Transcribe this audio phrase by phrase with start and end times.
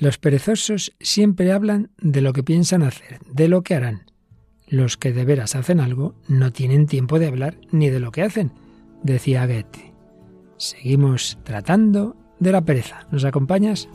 [0.00, 4.12] Los perezosos siempre hablan de lo que piensan hacer, de lo que harán.
[4.68, 8.22] Los que de veras hacen algo no tienen tiempo de hablar ni de lo que
[8.22, 8.52] hacen,
[9.02, 9.92] decía Goethe.
[10.56, 13.08] Seguimos tratando de la pereza.
[13.10, 13.88] ¿Nos acompañas?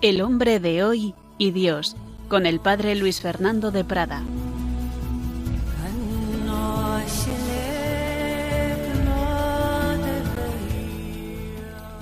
[0.00, 1.14] El hombre de hoy
[1.44, 1.94] y Dios,
[2.28, 4.22] con el padre Luis Fernando de Prada.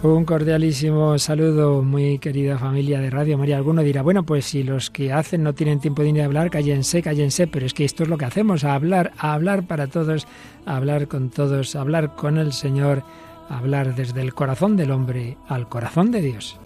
[0.04, 3.56] Un cordialísimo saludo, muy querida familia de Radio María.
[3.56, 7.02] Alguno dirá, bueno, pues si los que hacen no tienen tiempo de ni hablar, cállense,
[7.02, 10.28] cállense, pero es que esto es lo que hacemos, a hablar, a hablar para todos,
[10.66, 13.02] hablar con todos, a hablar con el Señor,
[13.48, 16.60] hablar desde el corazón del hombre al corazón de Dios.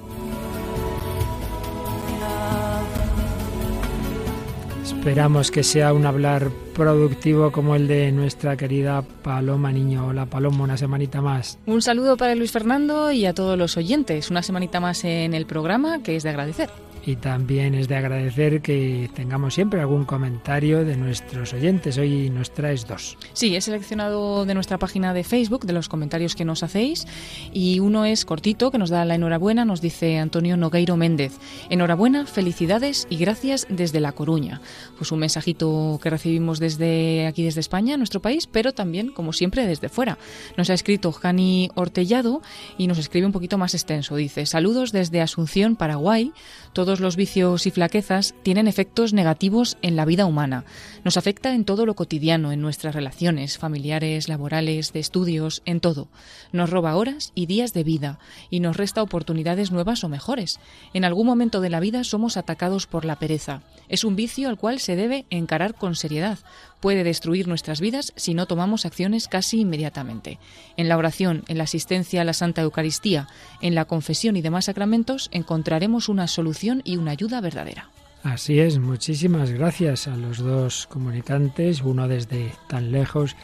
[4.87, 10.07] Esperamos que sea un hablar productivo como el de nuestra querida Paloma Niño.
[10.07, 11.59] Hola Paloma, una semanita más.
[11.67, 14.31] Un saludo para Luis Fernando y a todos los oyentes.
[14.31, 16.71] Una semanita más en el programa que es de agradecer
[17.07, 21.97] y también es de agradecer que tengamos siempre algún comentario de nuestros oyentes.
[21.99, 23.17] Hoy nos traes dos.
[23.33, 27.07] Sí, he seleccionado de nuestra página de Facebook de los comentarios que nos hacéis
[27.53, 31.39] y uno es cortito que nos da la enhorabuena, nos dice Antonio Nogueiro Méndez.
[31.71, 34.61] Enhorabuena, felicidades y gracias desde La Coruña.
[34.99, 39.65] Pues un mensajito que recibimos desde aquí desde España, nuestro país, pero también como siempre
[39.69, 40.19] desde fuera.
[40.57, 42.43] Nos ha escrito Jani Ortellado
[42.77, 44.17] y nos escribe un poquito más extenso.
[44.17, 46.33] Dice, saludos desde Asunción, Paraguay.
[46.77, 50.67] Todos los vicios y flaquezas tienen efectos negativos en la vida humana.
[51.05, 56.09] Nos afecta en todo lo cotidiano, en nuestras relaciones familiares, laborales, de estudios, en todo.
[56.53, 58.19] Nos roba horas y días de vida
[58.51, 60.61] y nos resta oportunidades nuevas o mejores.
[60.93, 63.63] En algún momento de la vida somos atacados por la pereza.
[63.89, 66.41] Es un vicio al cual se debe encarar con seriedad,
[66.81, 70.39] puede destruir nuestras vidas si no tomamos acciones casi inmediatamente.
[70.77, 73.29] En la oración, en la asistencia a la Santa Eucaristía,
[73.61, 77.91] en la confesión y demás sacramentos encontraremos una solución y una ayuda verdadera.
[78.23, 83.37] Así es, muchísimas gracias a los dos comunicantes, uno desde tan lejos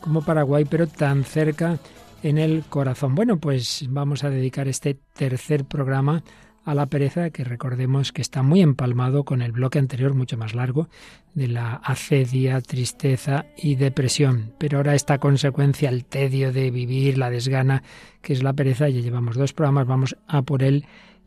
[0.00, 1.78] como Paraguay, pero tan cerca
[2.22, 3.14] en el corazón.
[3.14, 6.22] Bueno, pues vamos a dedicar este tercer programa
[6.64, 10.54] a la pereza, que recordemos que está muy empalmado con el bloque anterior, mucho más
[10.54, 10.88] largo,
[11.34, 14.52] de la acedia, tristeza y depresión.
[14.58, 17.82] Pero ahora esta consecuencia, el tedio de vivir, la desgana,
[18.22, 20.84] que es la pereza, ya llevamos dos programas, vamos a por el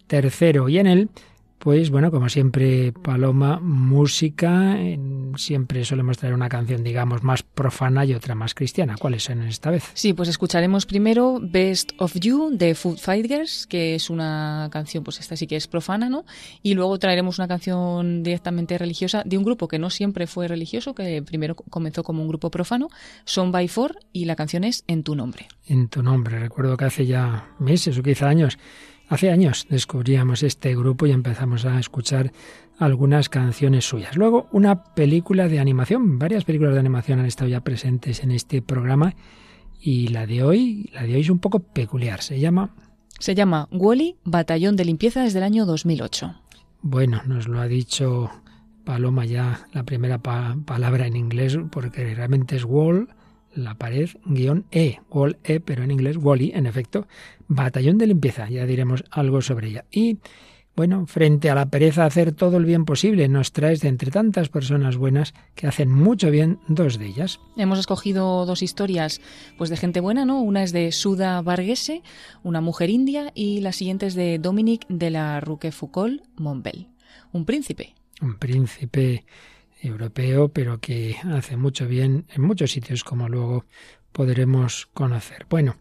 [0.08, 0.70] tercero.
[0.70, 1.10] Y en él
[1.63, 4.78] pues bueno, como siempre, Paloma, música.
[5.38, 8.97] Siempre solemos traer una canción, digamos, más profana y otra más cristiana.
[9.00, 9.90] ¿Cuáles son esta vez?
[9.94, 15.22] Sí, pues escucharemos primero Best of You de Food Fighters, que es una canción, pues
[15.22, 16.25] esta sí que es profana, ¿no?
[16.63, 20.94] Y luego traeremos una canción directamente religiosa de un grupo que no siempre fue religioso,
[20.94, 22.90] que primero comenzó como un grupo profano,
[23.23, 25.47] Son by Four, y la canción es En tu nombre.
[25.66, 26.40] En tu nombre.
[26.40, 28.57] Recuerdo que hace ya meses o quizá años
[29.13, 32.31] Hace años descubríamos este grupo y empezamos a escuchar
[32.79, 34.18] algunas canciones suyas.
[34.18, 38.63] Luego una película de animación, varias películas de animación han estado ya presentes en este
[38.63, 39.13] programa
[39.79, 42.73] y la de hoy, la de hoy es un poco peculiar, se llama
[43.19, 46.34] se llama Wally, Batallón de Limpieza desde el año 2008.
[46.81, 48.31] Bueno, nos lo ha dicho
[48.84, 53.09] Paloma ya la primera palabra en inglés porque realmente es Wall
[53.56, 57.08] la pared guion E, Wall E, pero en inglés Wally, en efecto,
[57.47, 59.86] batallón de limpieza, ya diremos algo sobre ella.
[59.91, 60.19] Y
[60.75, 64.50] bueno, frente a la pereza hacer todo el bien posible, nos traes de entre tantas
[64.50, 67.40] personas buenas que hacen mucho bien dos de ellas.
[67.58, 69.22] Hemos escogido dos historias
[69.56, 70.41] pues de gente buena, ¿no?
[70.41, 72.02] Una es de Suda Varghese,
[72.41, 76.88] una mujer india, y la siguiente es de Dominique de la Roquefoucauld Montbel,
[77.31, 77.94] un príncipe.
[78.20, 79.25] Un príncipe
[79.84, 83.66] europeo, pero que hace mucho bien en muchos sitios, como luego
[84.12, 85.46] podremos conocer.
[85.50, 85.76] Bueno,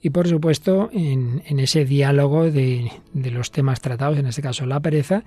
[0.00, 4.80] y por supuesto, en, ese diálogo de, de, los temas tratados, en este caso la
[4.80, 5.24] pereza,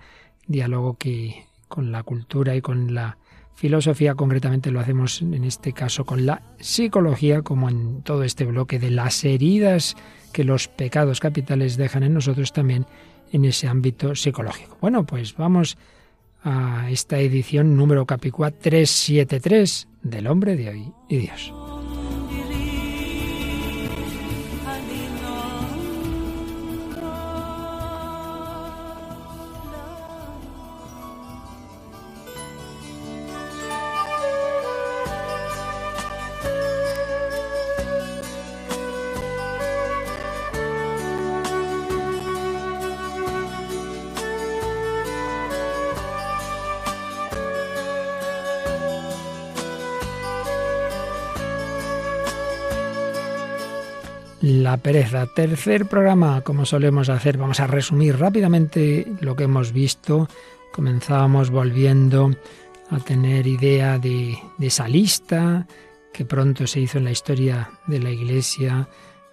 [0.47, 3.17] diálogo que con la cultura y con la
[3.55, 8.79] filosofía, concretamente lo hacemos en este caso con la psicología, como en todo este bloque
[8.79, 9.95] de las heridas
[10.33, 12.85] que los pecados capitales dejan en nosotros también
[13.31, 14.77] en ese ámbito psicológico.
[14.81, 15.77] Bueno, pues vamos
[16.45, 21.51] a esta edición número Capicúa 373 del hombre de hoy y Dios.
[54.85, 55.25] Pereza.
[55.25, 60.29] Tercer programa, como solemos hacer, vamos a resumir rápidamente lo que hemos visto.
[60.71, 62.29] Comenzábamos volviendo
[62.91, 65.65] a tener idea de, de esa lista
[66.13, 68.87] que pronto se hizo en la historia de la Iglesia,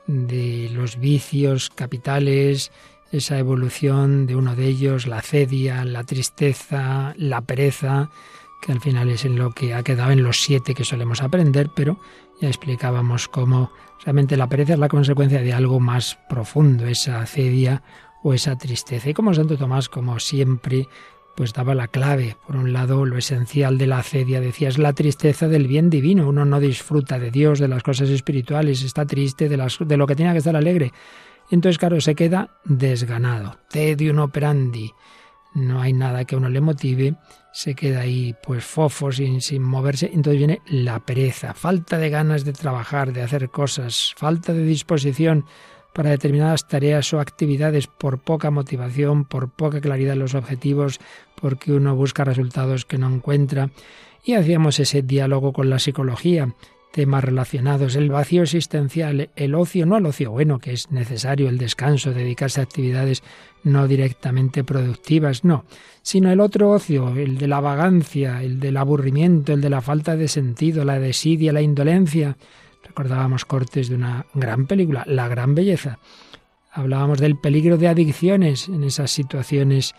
[0.07, 2.73] de los vicios capitales,
[3.11, 8.09] esa evolución de uno de ellos, la cedia, la tristeza, la pereza,
[8.63, 11.69] que al final es en lo que ha quedado en los siete que solemos aprender,
[11.75, 11.99] pero
[12.41, 13.73] ya explicábamos cómo
[14.05, 17.83] realmente la pereza es la consecuencia de algo más profundo, esa acedia
[18.23, 19.11] o esa tristeza.
[19.11, 20.89] Y como Santo Tomás, como siempre,
[21.35, 22.37] pues daba la clave.
[22.47, 26.29] Por un lado, lo esencial de la acedia, decía, es la tristeza del bien divino.
[26.29, 30.07] Uno no disfruta de Dios, de las cosas espirituales, está triste de, las, de lo
[30.07, 30.93] que tenía que estar alegre.
[31.51, 33.59] Entonces, claro, se queda desganado.
[33.69, 34.93] Tedium operandi.
[35.55, 37.15] No hay nada que uno le motive,
[37.53, 40.11] se queda ahí pues fofo sin, sin moverse.
[40.13, 45.45] Entonces viene la pereza, falta de ganas de trabajar, de hacer cosas, falta de disposición
[45.93, 51.01] para determinadas tareas o actividades por poca motivación, por poca claridad en los objetivos,
[51.35, 53.71] porque uno busca resultados que no encuentra.
[54.25, 56.55] Y hacíamos ese diálogo con la psicología
[56.93, 61.59] temas relacionados, el vacío existencial, el ocio, no el ocio bueno, que es necesario el
[61.59, 63.23] descanso, dedicarse a actividades
[63.65, 65.65] no directamente productivas, no,
[66.03, 70.17] sino el otro ocio, el de la vagancia, el del aburrimiento, el de la falta
[70.17, 72.37] de sentido, la desidia, la indolencia.
[72.85, 75.99] Recordábamos cortes de una gran película, La gran belleza.
[76.71, 79.95] Hablábamos del peligro de adicciones en esas situaciones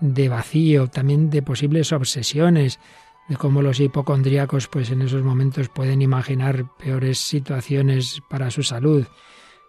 [0.00, 2.80] de vacío, también de posibles obsesiones,
[3.28, 9.06] de cómo los hipocondríacos pues en esos momentos pueden imaginar peores situaciones para su salud.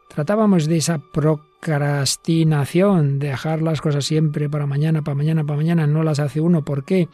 [0.09, 5.87] Tratábamos de esa procrastinación, de dejar las cosas siempre para mañana, para mañana, para mañana,
[5.87, 6.63] no las hace uno.
[6.63, 7.09] ¿Por qué?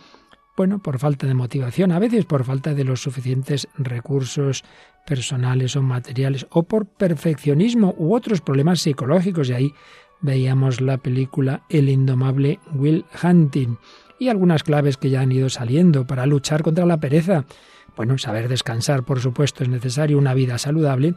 [0.57, 4.65] Bueno, por falta de motivación, a veces por falta de los suficientes recursos
[5.07, 9.49] personales o materiales, o por perfeccionismo u otros problemas psicológicos.
[9.49, 9.73] Y ahí
[10.19, 13.77] veíamos la película El indomable Will Hunting
[14.21, 17.45] y algunas claves que ya han ido saliendo para luchar contra la pereza.
[17.97, 21.15] Bueno, saber descansar, por supuesto, es necesario, una vida saludable,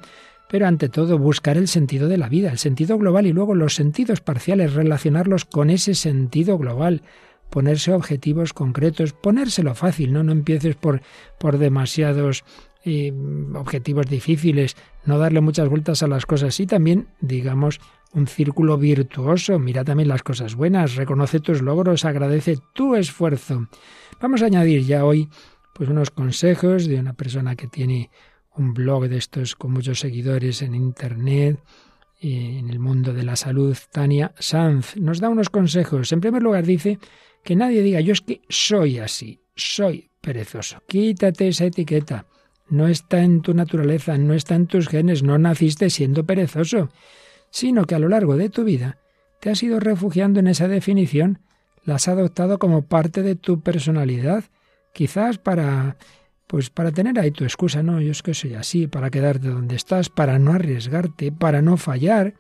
[0.49, 3.75] pero ante todo buscar el sentido de la vida, el sentido global y luego los
[3.75, 7.03] sentidos parciales, relacionarlos con ese sentido global,
[7.51, 11.03] ponerse objetivos concretos, ponérselo fácil, no, no empieces por,
[11.39, 12.43] por demasiados
[12.87, 13.13] eh,
[13.55, 17.81] objetivos difíciles, no darle muchas vueltas a las cosas y también, digamos,
[18.15, 19.59] un círculo virtuoso.
[19.59, 23.69] Mira también las cosas buenas, reconoce tus logros, agradece tu esfuerzo.
[24.21, 25.29] Vamos a añadir ya hoy
[25.75, 28.11] pues unos consejos de una persona que tiene
[28.55, 31.61] un blog de estos con muchos seguidores en internet
[32.21, 36.11] en el mundo de la salud, Tania Sanz, nos da unos consejos.
[36.13, 36.99] En primer lugar dice
[37.43, 40.83] que nadie diga yo es que soy así, soy perezoso.
[40.87, 42.27] Quítate esa etiqueta.
[42.71, 46.89] No está en tu naturaleza, no está en tus genes, no naciste siendo perezoso
[47.55, 48.99] sino que a lo largo de tu vida
[49.39, 51.39] te has ido refugiando en esa definición,
[51.85, 54.43] la has adoptado como parte de tu personalidad,
[54.93, 55.97] quizás para
[56.49, 59.77] pues para tener ahí tu excusa, no, yo es que soy así, para quedarte donde
[59.77, 62.35] estás, para no arriesgarte, para no fallar,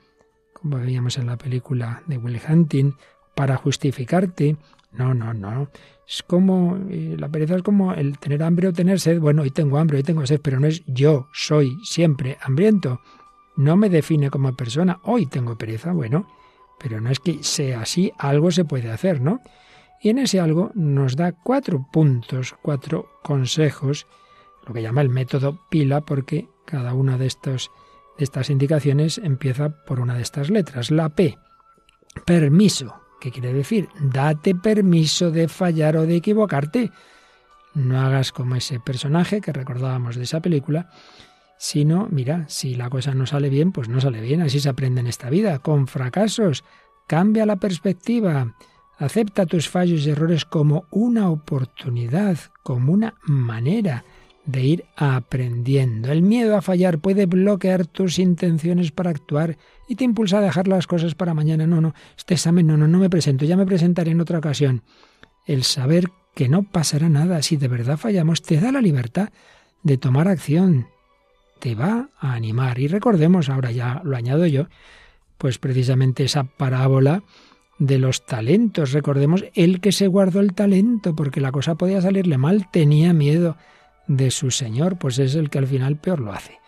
[0.52, 2.94] como veíamos en la película de Will Hunting,
[3.36, 4.56] para justificarte.
[4.90, 5.70] No, no, no.
[6.08, 9.20] Es como eh, la pereza es como el tener hambre o tener sed.
[9.20, 13.00] Bueno, hoy tengo hambre, hoy tengo sed, pero no es yo soy siempre hambriento
[13.56, 15.00] no me define como persona.
[15.04, 16.26] Hoy tengo pereza, bueno,
[16.78, 19.40] pero no es que sea así, algo se puede hacer, ¿no?
[20.00, 24.06] Y en ese algo nos da cuatro puntos, cuatro consejos,
[24.66, 27.70] lo que llama el método pila, porque cada una de, estos,
[28.18, 30.90] de estas indicaciones empieza por una de estas letras.
[30.90, 31.38] La P,
[32.26, 33.00] permiso.
[33.20, 33.88] ¿Qué quiere decir?
[33.98, 36.90] Date permiso de fallar o de equivocarte.
[37.72, 40.90] No hagas como ese personaje que recordábamos de esa película,
[41.64, 45.00] sino, mira, si la cosa no sale bien, pues no sale bien, así se aprende
[45.00, 46.62] en esta vida, con fracasos.
[47.06, 48.54] Cambia la perspectiva,
[48.98, 54.04] acepta tus fallos y errores como una oportunidad, como una manera
[54.44, 56.12] de ir aprendiendo.
[56.12, 59.56] El miedo a fallar puede bloquear tus intenciones para actuar
[59.88, 61.66] y te impulsa a dejar las cosas para mañana.
[61.66, 64.82] No, no, este examen no, no, no me presento, ya me presentaré en otra ocasión.
[65.46, 69.30] El saber que no pasará nada si de verdad fallamos te da la libertad
[69.82, 70.88] de tomar acción,
[71.58, 72.78] te va a animar.
[72.78, 74.66] Y recordemos, ahora ya lo añado yo,
[75.38, 77.22] pues precisamente esa parábola
[77.78, 78.92] de los talentos.
[78.92, 83.56] Recordemos el que se guardó el talento porque la cosa podía salirle mal, tenía miedo
[84.06, 86.58] de su Señor, pues es el que al final peor lo hace.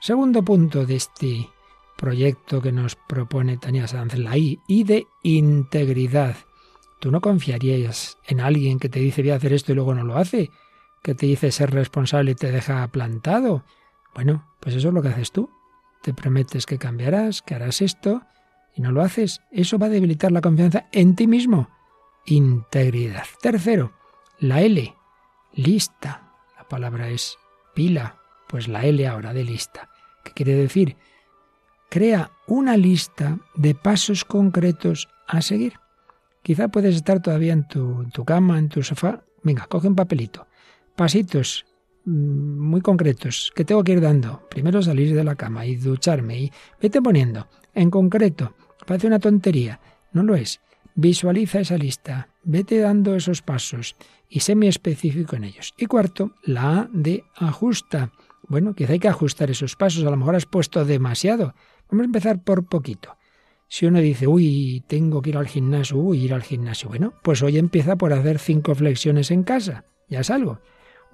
[0.00, 1.48] Segundo punto de este
[1.96, 6.36] proyecto que nos propone Tania Sanz, la I, y de integridad.
[7.00, 10.04] Tú no confiarías en alguien que te dice voy a hacer esto y luego no
[10.04, 10.50] lo hace,
[11.02, 13.64] que te dice ser responsable y te deja plantado.
[14.16, 15.50] Bueno, pues eso es lo que haces tú.
[16.02, 18.22] te prometes que cambiarás, que harás esto,
[18.74, 21.68] y no lo haces, eso va a debilitar la confianza en ti mismo.
[22.24, 23.24] Integridad.
[23.42, 23.92] Tercero,
[24.38, 24.94] la L,
[25.52, 26.32] lista.
[26.56, 27.36] La palabra es
[27.74, 28.16] pila,
[28.48, 29.90] pues la L ahora de lista.
[30.24, 30.96] ¿Qué quiere decir?
[31.90, 35.74] Crea una lista de pasos concretos a seguir.
[36.42, 39.24] Quizá puedes estar todavía en tu, cama, en tu sofá.
[39.42, 40.46] Venga, coge un papelito.
[40.94, 41.66] Pasitos
[42.06, 44.42] muy concretos que tengo que ir dando.
[44.48, 47.48] Primero salir de la cama y ducharme y vete poniendo.
[47.74, 48.54] En concreto,
[48.86, 49.80] parece una tontería.
[50.12, 50.60] No lo es.
[50.94, 52.28] Visualiza esa lista.
[52.42, 53.96] Vete dando esos pasos
[54.28, 55.74] y sé muy específico en ellos.
[55.76, 58.12] Y cuarto, la A de ajusta.
[58.48, 60.04] Bueno, quizá hay que ajustar esos pasos.
[60.04, 61.54] A lo mejor has puesto demasiado.
[61.90, 63.16] Vamos a empezar por poquito.
[63.68, 66.88] Si uno dice, uy, tengo que ir al gimnasio, uy, ir al gimnasio.
[66.88, 69.84] Bueno, pues hoy empieza por hacer cinco flexiones en casa.
[70.08, 70.60] Ya es algo.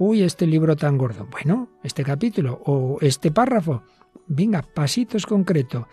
[0.04, 1.28] Uy, este libro tan gordo.
[1.30, 3.84] Bueno, este capítulo o este párrafo.
[4.26, 5.86] Venga, pasitos concretos.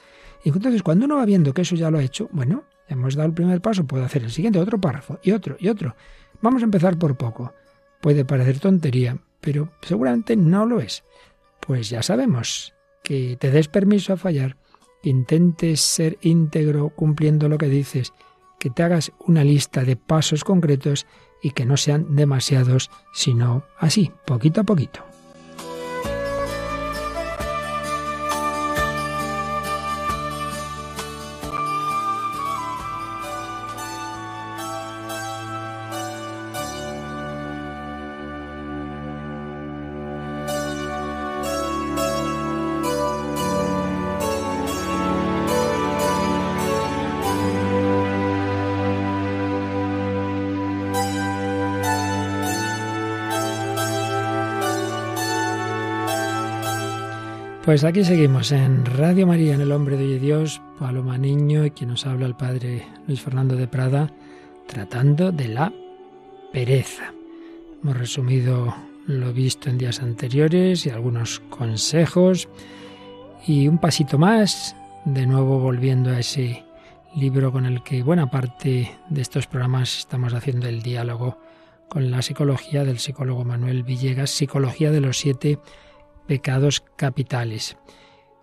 [0.44, 3.28] Y entonces, cuando uno va viendo que eso ya lo ha hecho, bueno, hemos dado
[3.28, 5.96] el primer paso, puede hacer el siguiente, otro párrafo, y otro, y otro.
[6.42, 7.54] Vamos a empezar por poco.
[8.02, 11.04] Puede parecer tontería, pero seguramente no lo es.
[11.60, 12.74] Pues ya sabemos
[13.04, 14.58] que te des permiso a fallar,
[15.04, 18.14] intentes ser íntegro cumpliendo lo que dices,
[18.58, 21.06] que te hagas una lista de pasos concretos
[21.42, 25.09] y que no sean demasiados, sino así, poquito a poquito.
[57.70, 61.92] Pues aquí seguimos en Radio María, en El Hombre de Dios, Paloma Niño y quien
[61.92, 64.12] nos habla el Padre Luis Fernando de Prada,
[64.66, 65.72] tratando de la
[66.52, 67.14] pereza.
[67.84, 68.74] Hemos resumido
[69.06, 72.50] lo visto en días anteriores y algunos consejos
[73.46, 76.66] y un pasito más, de nuevo volviendo a ese
[77.16, 81.38] libro con el que buena parte de estos programas estamos haciendo el diálogo
[81.88, 85.60] con la psicología del psicólogo Manuel Villegas, Psicología de los siete
[86.30, 87.76] pecados capitales.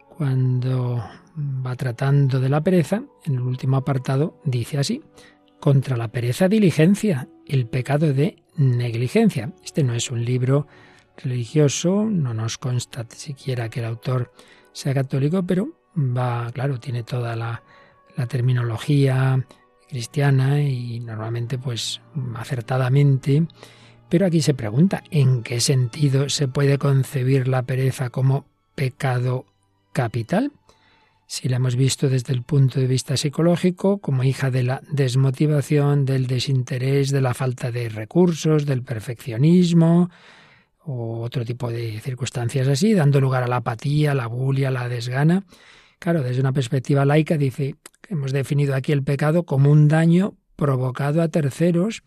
[0.09, 1.05] Cuando
[1.39, 5.05] va tratando de la pereza, en el último apartado dice así,
[5.61, 9.53] contra la pereza diligencia, el pecado de negligencia.
[9.65, 10.67] Este no es un libro
[11.17, 14.33] religioso, no nos consta siquiera que el autor
[14.73, 17.63] sea católico, pero va, claro, tiene toda la,
[18.17, 19.47] la terminología
[19.89, 22.01] cristiana y normalmente pues
[22.35, 23.47] acertadamente
[24.09, 29.47] pero aquí se pregunta, ¿en qué sentido se puede concebir la pereza como pecado
[29.93, 30.53] capital?
[31.29, 36.05] Si la hemos visto desde el punto de vista psicológico, como hija de la desmotivación,
[36.05, 40.09] del desinterés, de la falta de recursos, del perfeccionismo,
[40.85, 45.45] o otro tipo de circunstancias así, dando lugar a la apatía, la bulia, la desgana.
[45.99, 50.35] Claro, desde una perspectiva laica dice que hemos definido aquí el pecado como un daño
[50.55, 52.05] provocado a terceros,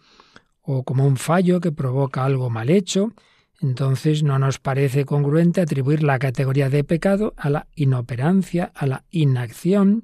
[0.72, 3.12] o como un fallo que provoca algo mal hecho,
[3.60, 9.04] entonces no nos parece congruente atribuir la categoría de pecado a la inoperancia, a la
[9.10, 10.04] inacción,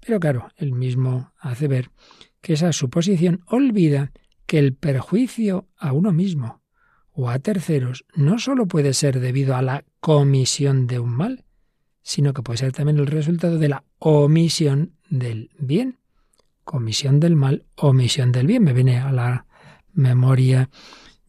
[0.00, 1.90] pero claro, él mismo hace ver
[2.40, 4.10] que esa suposición olvida
[4.46, 6.62] que el perjuicio a uno mismo
[7.12, 11.44] o a terceros no sólo puede ser debido a la comisión de un mal,
[12.00, 15.98] sino que puede ser también el resultado de la omisión del bien.
[16.64, 18.62] Comisión del mal, omisión del bien.
[18.64, 19.46] Me viene a la
[19.94, 20.70] memoria,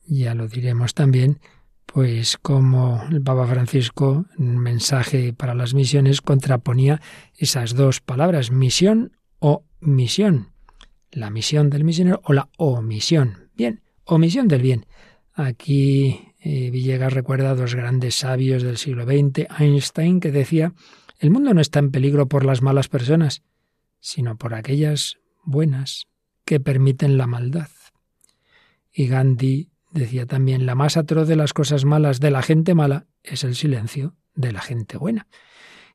[0.06, 1.39] ya lo diremos también,
[1.86, 7.01] pues como el Papa Francisco, en un mensaje para las misiones, contraponía
[7.38, 10.51] esas dos palabras, misión o misión.
[11.12, 13.50] La misión del misionero o la omisión.
[13.56, 14.86] Bien, omisión del bien.
[15.34, 20.74] Aquí eh, Villegas recuerda a dos grandes sabios del siglo XX, Einstein, que decía,
[21.20, 23.44] el mundo no está en peligro por las malas personas,
[24.00, 26.08] sino por aquellas buenas
[26.46, 27.70] que permiten la maldad.
[28.91, 33.07] Y Gandhi decía también, la más atroz de las cosas malas de la gente mala
[33.24, 35.27] es el silencio de la gente buena.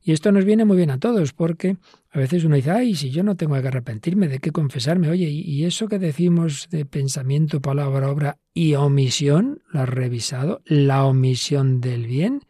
[0.03, 1.75] Y esto nos viene muy bien a todos, porque
[2.11, 5.27] a veces uno dice, ay, si yo no tengo que arrepentirme, de qué confesarme, oye,
[5.27, 10.61] y eso que decimos de pensamiento, palabra, obra y omisión, ¿lo has revisado?
[10.65, 12.41] La omisión del bien.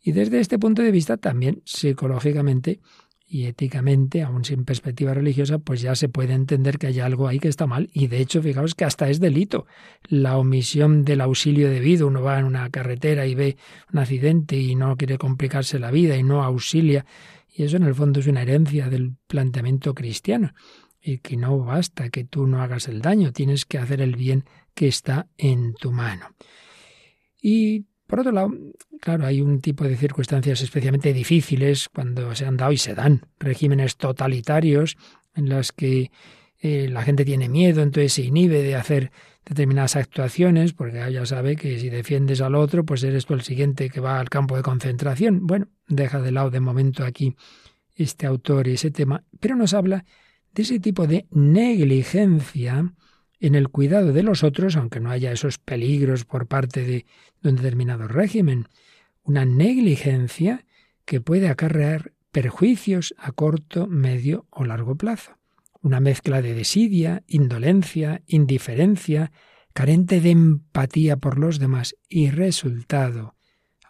[0.00, 2.80] Y desde este punto de vista también, psicológicamente,
[3.26, 7.38] y éticamente, aún sin perspectiva religiosa, pues ya se puede entender que hay algo ahí
[7.38, 7.88] que está mal.
[7.92, 9.66] Y de hecho, fijaos que hasta es delito.
[10.08, 12.06] La omisión del auxilio debido.
[12.06, 13.56] Uno va en una carretera y ve
[13.92, 17.06] un accidente y no quiere complicarse la vida y no auxilia.
[17.52, 20.52] Y eso en el fondo es una herencia del planteamiento cristiano.
[21.00, 24.44] Y que no basta que tú no hagas el daño, tienes que hacer el bien
[24.74, 26.26] que está en tu mano.
[27.40, 28.52] Y por otro lado,
[29.00, 33.22] claro, hay un tipo de circunstancias especialmente difíciles cuando se han dado y se dan
[33.38, 34.96] regímenes totalitarios
[35.34, 36.10] en las que
[36.60, 39.10] eh, la gente tiene miedo, entonces se inhibe de hacer
[39.44, 43.90] determinadas actuaciones, porque ya sabe que si defiendes al otro, pues eres tú el siguiente
[43.90, 45.46] que va al campo de concentración.
[45.46, 47.36] Bueno, deja de lado de momento aquí
[47.94, 50.04] este autor y ese tema, pero nos habla
[50.52, 52.92] de ese tipo de negligencia
[53.46, 57.06] en el cuidado de los otros, aunque no haya esos peligros por parte de,
[57.42, 58.68] un determinado régimen,
[59.22, 60.64] una negligencia
[61.04, 65.38] que puede acarrear perjuicios a corto, medio o largo plazo.
[65.82, 69.30] Una mezcla de desidia, indolencia, indiferencia,
[69.74, 73.34] carente de empatía por los demás y resultado,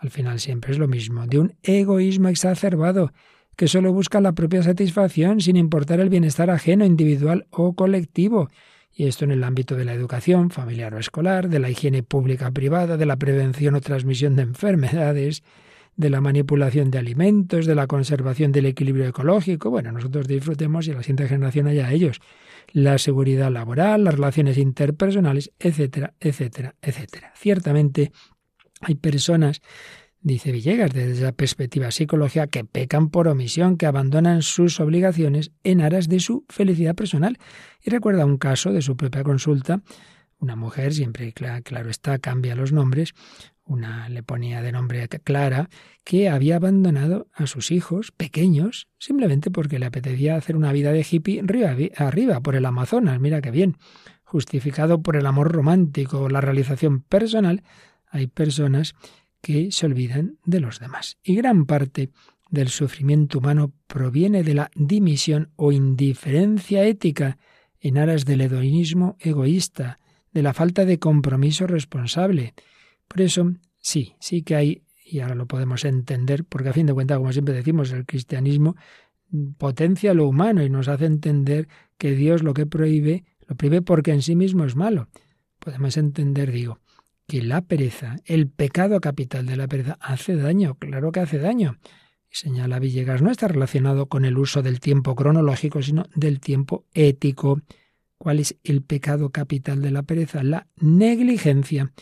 [0.05, 3.13] al final siempre es lo mismo, de un egoísmo exacerbado
[3.57, 8.51] que solo busca la propia satisfacción sin importar el bienestar ajeno, individual o colectivo,
[8.95, 12.51] y esto en el ámbito de la educación familiar o escolar, de la higiene pública
[12.51, 15.43] privada, de la prevención o transmisión de enfermedades,
[15.97, 19.71] de la manipulación de alimentos, de la conservación del equilibrio ecológico.
[19.71, 22.21] Bueno, nosotros disfrutemos y la siguiente generación haya ellos.
[22.73, 27.33] La seguridad laboral, las relaciones interpersonales, etcétera, etcétera, etcétera.
[27.37, 28.13] Ciertamente
[28.81, 29.61] hay personas
[30.25, 35.83] dice Villegas, desde esa perspectiva psicológica, que pecan por omisión, que abandonan sus obligaciones en
[35.83, 37.39] aras de su felicidad personal.
[37.83, 39.83] Y recuerda un caso de su propia consulta,
[40.39, 43.15] una mujer, siempre claro está, cambia los nombres,
[43.67, 45.69] una le ponía de nombre Clara,
[46.05, 51.07] que había abandonado a sus hijos pequeños simplemente porque le apetecía hacer una vida de
[51.09, 51.43] hippie
[51.97, 53.77] arriba, por el Amazonas, mira qué bien,
[54.23, 57.63] justificado por el amor romántico, la realización personal,
[58.07, 58.95] hay personas
[59.45, 61.19] que se olvidan de los demás.
[61.23, 62.09] Y gran parte
[62.49, 67.37] del sufrimiento humano proviene de la dimisión o indiferencia ética
[67.79, 70.01] en aras del hedonismo egoísta,
[70.33, 72.55] de la falta de compromiso responsable.
[73.07, 76.95] Por eso, sí, sí que hay, y ahora lo podemos entender, porque a fin de
[76.95, 78.77] cuentas, como siempre decimos, el cristianismo
[79.59, 84.13] potencia lo humano y nos hace entender que Dios lo que prohíbe, lo prohíbe porque
[84.13, 85.09] en sí mismo es malo.
[85.59, 86.79] Podemos entender, digo,
[87.27, 91.79] que la pereza, el pecado capital de la pereza, hace daño, claro que hace daño.
[92.31, 97.61] Señala Villegas, no está relacionado con el uso del tiempo cronológico, sino del tiempo ético.
[98.19, 100.43] ¿Cuál es el pecado capital de la pereza?
[100.43, 101.93] La negligencia.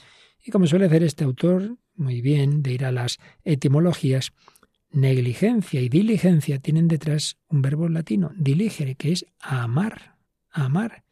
[0.45, 4.33] Y como suele hacer este autor, muy bien, de ir a las etimologías,
[4.91, 10.17] negligencia y diligencia tienen detrás un verbo latino, diligere, que es amar,
[10.51, 11.05] amar.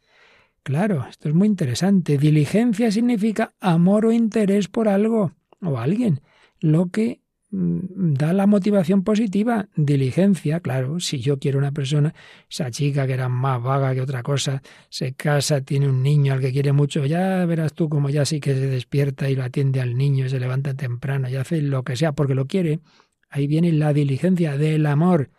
[0.63, 2.17] Claro, esto es muy interesante.
[2.17, 6.21] Diligencia significa amor o interés por algo o alguien,
[6.59, 9.69] lo que mm, da la motivación positiva.
[9.75, 12.13] Diligencia, claro, si yo quiero una persona,
[12.47, 16.41] esa chica que era más vaga que otra cosa, se casa, tiene un niño al
[16.41, 19.81] que quiere mucho, ya verás tú como ya sí que se despierta y lo atiende
[19.81, 22.81] al niño, se levanta temprano y hace lo que sea porque lo quiere.
[23.29, 25.31] Ahí viene la diligencia del amor.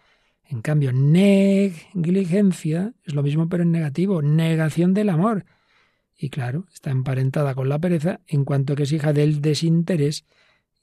[0.48, 5.44] En cambio, negligencia es lo mismo pero en negativo, negación del amor.
[6.16, 10.24] Y claro, está emparentada con la pereza en cuanto que es hija del desinterés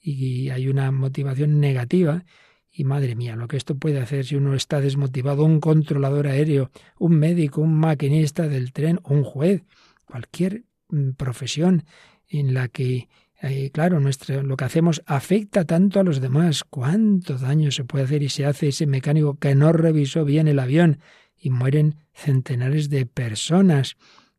[0.01, 2.25] y hay una motivación negativa.
[2.71, 6.71] Y madre mía, lo que esto puede hacer si uno está desmotivado, un controlador aéreo,
[6.97, 9.63] un médico, un maquinista del tren, un juez,
[10.05, 11.85] cualquier mm, profesión
[12.27, 13.09] en la que
[13.41, 16.63] eh, claro, nuestro, lo que hacemos afecta tanto a los demás.
[16.63, 20.59] ¿Cuánto daño se puede hacer y se hace ese mecánico que no revisó bien el
[20.59, 20.99] avión
[21.37, 23.95] y mueren centenares de personas?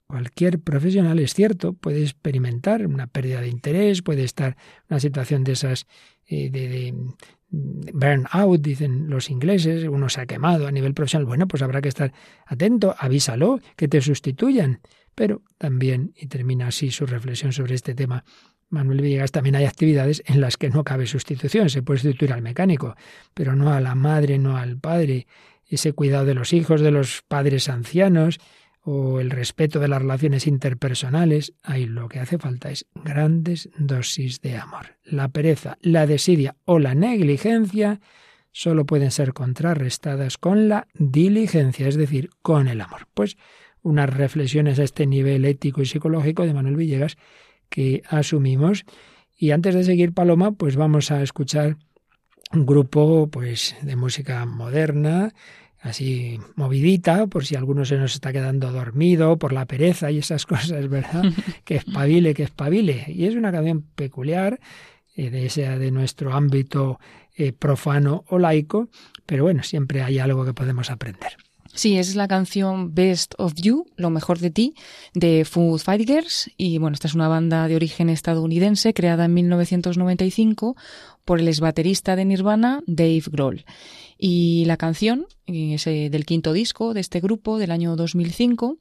[0.07, 5.45] Cualquier profesional, es cierto, puede experimentar una pérdida de interés, puede estar en una situación
[5.45, 5.87] de esas
[6.27, 6.95] eh, de, de
[7.93, 11.27] burnout, dicen los ingleses, uno se ha quemado a nivel profesional.
[11.27, 12.13] Bueno, pues habrá que estar
[12.45, 14.81] atento, avísalo, que te sustituyan.
[15.15, 18.25] Pero también, y termina así su reflexión sobre este tema,
[18.71, 22.43] Manuel Villegas, también hay actividades en las que no cabe sustitución, se puede sustituir al
[22.43, 22.97] mecánico,
[23.35, 25.27] pero no a la madre, no al padre.
[25.67, 28.41] Ese cuidado de los hijos, de los padres ancianos,
[28.83, 34.41] o el respeto de las relaciones interpersonales, ahí lo que hace falta es grandes dosis
[34.41, 34.97] de amor.
[35.05, 38.01] La pereza, la desidia o la negligencia
[38.53, 43.07] solo pueden ser contrarrestadas con la diligencia, es decir, con el amor.
[43.15, 43.37] Pues
[43.83, 47.17] unas reflexiones a este nivel ético y psicológico de Manuel Villegas
[47.71, 48.85] que asumimos.
[49.37, 51.79] Y antes de seguir, Paloma, pues vamos a escuchar
[52.53, 55.33] un grupo pues de música moderna,
[55.81, 60.45] así movidita, por si alguno se nos está quedando dormido por la pereza y esas
[60.53, 61.25] cosas, ¿verdad?
[61.65, 63.07] que espabile, que espabile.
[63.09, 64.61] Y es una canción peculiar,
[65.17, 67.01] eh, de ese de nuestro ámbito
[67.37, 68.89] eh, profano o laico,
[69.27, 71.37] pero bueno, siempre hay algo que podemos aprender.
[71.73, 74.75] Sí, es la canción Best of You, lo mejor de ti,
[75.15, 76.51] de Foo Fighters.
[76.57, 80.77] Y bueno, esta es una banda de origen estadounidense creada en 1995
[81.25, 83.65] por el ex baterista de Nirvana, Dave Grohl.
[84.23, 88.77] Y la canción es del quinto disco de este grupo del año 2005.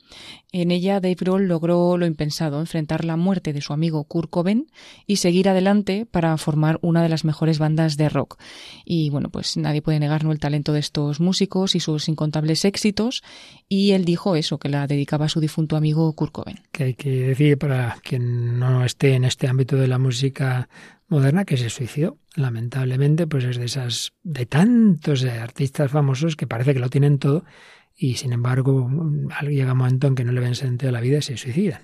[0.51, 4.67] En ella Dave Grohl logró lo impensado, enfrentar la muerte de su amigo Kurt Cobain
[5.07, 8.37] y seguir adelante para formar una de las mejores bandas de rock.
[8.83, 13.23] Y bueno, pues nadie puede negarnos el talento de estos músicos y sus incontables éxitos.
[13.69, 16.59] Y él dijo eso, que la dedicaba a su difunto amigo Kurt Cobain.
[16.73, 20.67] Que hay que decir para quien no esté en este ámbito de la música
[21.09, 22.17] moderna que se suicidó.
[22.35, 27.43] Lamentablemente, pues es de esas, de tantos artistas famosos que parece que lo tienen todo
[27.95, 28.89] y sin embargo
[29.41, 31.81] llega un momento en que no le ven sentido a la vida y se suicidan.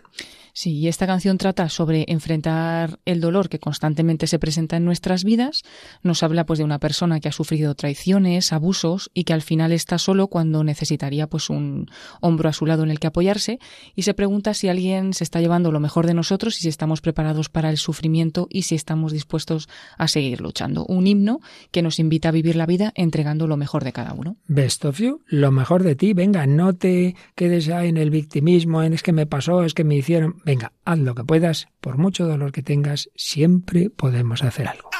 [0.58, 5.26] Sí, y esta canción trata sobre enfrentar el dolor que constantemente se presenta en nuestras
[5.26, 5.64] vidas.
[6.02, 9.74] Nos habla pues de una persona que ha sufrido traiciones, abusos y que al final
[9.74, 11.88] está solo cuando necesitaría pues un
[12.22, 13.60] hombro a su lado en el que apoyarse
[13.96, 17.02] y se pregunta si alguien se está llevando lo mejor de nosotros y si estamos
[17.02, 20.86] preparados para el sufrimiento y si estamos dispuestos a seguir luchando.
[20.86, 21.42] Un himno
[21.72, 24.38] que nos invita a vivir la vida entregando lo mejor de cada uno.
[24.48, 26.14] Best of you, lo mejor de ti.
[26.14, 29.84] Venga, no te quedes ahí en el victimismo, en es que me pasó, es que
[29.84, 34.68] me hicieron Venga, haz lo que puedas, por mucho dolor que tengas, siempre podemos hacer
[34.68, 34.92] algo.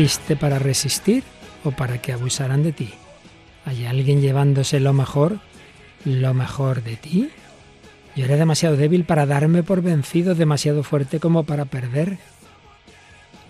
[0.00, 1.24] ¿Naciste para resistir
[1.62, 2.88] o para que abusaran de ti?
[3.66, 5.40] ¿Hay alguien llevándose lo mejor,
[6.06, 7.28] lo mejor de ti?
[8.16, 12.16] Yo era demasiado débil para darme por vencido, demasiado fuerte como para perder.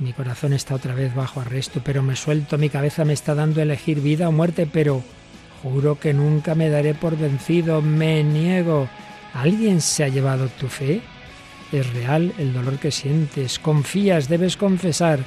[0.00, 3.62] Mi corazón está otra vez bajo arresto, pero me suelto, mi cabeza me está dando
[3.62, 5.04] elegir vida o muerte, pero
[5.62, 8.88] juro que nunca me daré por vencido, me niego.
[9.34, 11.00] ¿Alguien se ha llevado tu fe?
[11.70, 13.60] ¿Es real el dolor que sientes?
[13.60, 14.28] ¿Confías?
[14.28, 15.20] Debes confesar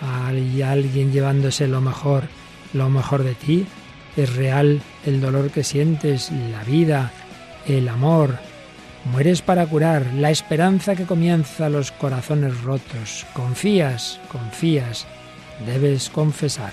[0.00, 2.24] hay alguien llevándose lo mejor,
[2.72, 3.66] lo mejor de ti.
[4.16, 7.12] Es real el dolor que sientes, la vida,
[7.66, 8.38] el amor.
[9.04, 13.26] Mueres para curar, la esperanza que comienza los corazones rotos.
[13.34, 15.06] Confías, confías,
[15.64, 16.72] debes confesar.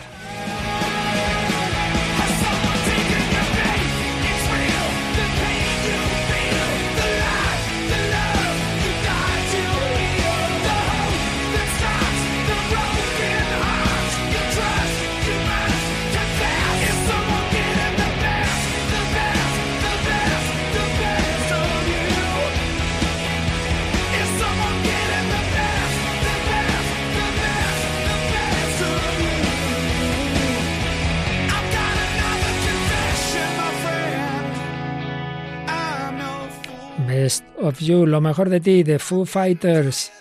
[37.64, 40.12] Of You, lo mejor de ti, de Foo Fighters,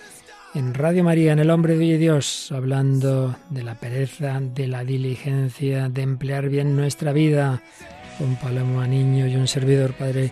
[0.55, 5.89] en Radio María, en El Hombre de Dios, hablando de la pereza, de la diligencia,
[5.89, 7.61] de emplear bien nuestra vida.
[8.19, 10.31] con Paloma Niño y un servidor, padre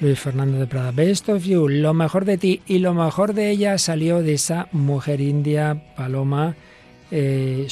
[0.00, 0.90] Luis Fernando de Prada.
[0.90, 4.68] Best of you, lo mejor de ti y lo mejor de ella salió de esa
[4.72, 6.56] mujer india, Paloma.
[7.10, 7.66] Eh,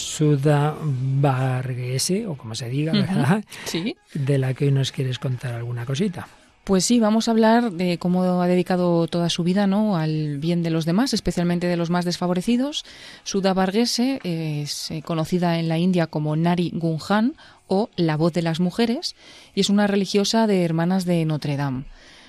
[1.20, 3.44] Varghese, o como se diga, ¿verdad?
[3.64, 3.96] Sí.
[4.14, 6.26] De la que hoy nos quieres contar alguna cosita.
[6.68, 9.96] Pues sí, vamos a hablar de cómo ha dedicado toda su vida ¿no?
[9.96, 12.84] al bien de los demás, especialmente de los más desfavorecidos.
[13.24, 17.36] Sudha Varghese es eh, conocida en la India como Nari Gunjan
[17.68, 19.16] o La voz de las mujeres
[19.54, 21.86] y es una religiosa de Hermanas de Notre Dame.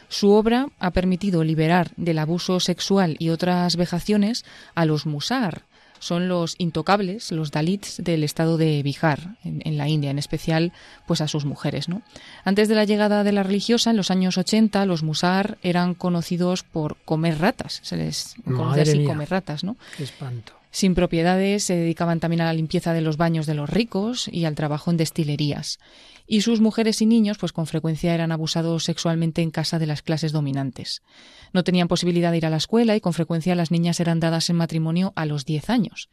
[0.07, 5.63] Su obra ha permitido liberar del abuso sexual y otras vejaciones a los musar,
[5.99, 10.71] son los intocables, los dalits del estado de Bihar, en, la India, en especial
[11.07, 11.89] pues a sus mujeres.
[11.89, 12.01] ¿no?
[12.43, 16.63] Antes de la llegada de la religiosa, en los años 80, los musar eran conocidos
[16.63, 19.77] por comer ratas, se les conocía así comer ratas, ¿no?
[19.97, 20.58] Qué espanto.
[20.71, 24.45] Sin propiedades, se dedicaban también a la limpieza de los baños de los ricos y
[24.45, 25.79] al trabajo en destilerías
[26.29, 30.03] y sus mujeres y niños pues con frecuencia eran abusados sexualmente en casa de las
[30.03, 31.01] clases dominantes.
[31.53, 34.49] No tenían posibilidad de ir a la escuela y con frecuencia las niñas eran dadas
[34.51, 36.09] en matrimonio a los 10 años.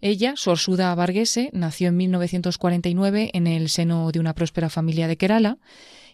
[0.00, 5.58] Ella, Sorsuda Varghese, nació en 1949 en el seno de una próspera familia de Kerala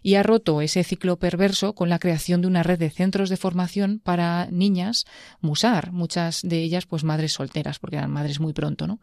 [0.02, 3.36] y ha roto ese ciclo perverso con la creación de una red de centros de
[3.36, 5.04] formación para niñas
[5.40, 9.00] musar, muchas de ellas pues madres solteras, porque eran madres muy pronto, ¿no?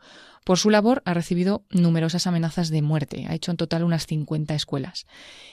[0.47, 4.55] Por su labor ha recibido numerosas amenazas de muerte, ha hecho en total unas 50
[4.55, 5.05] escuelas.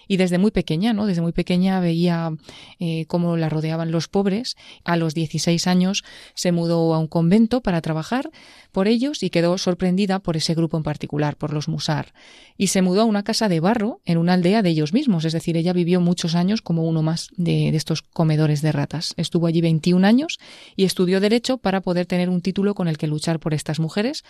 [0.07, 1.07] Y desde muy pequeña, ¿no?
[1.07, 2.31] Desde muy pequeña veía
[2.79, 4.57] eh, cómo la rodeaban los pobres.
[4.85, 6.05] A los 16 años
[6.35, 8.31] se mudó a un convento para trabajar
[8.71, 12.13] por ellos y quedó sorprendida por ese grupo en particular, por los Musar.
[12.57, 15.33] Y se mudó a una casa de barro en una aldea de ellos mismos, es
[15.33, 19.15] decir, ella vivió muchos años como uno más de, de estos comedores de ratas.
[19.17, 20.39] Estuvo allí 21 años
[20.77, 24.25] y estudió Derecho para poder tener un título con el que luchar por estas mujeres,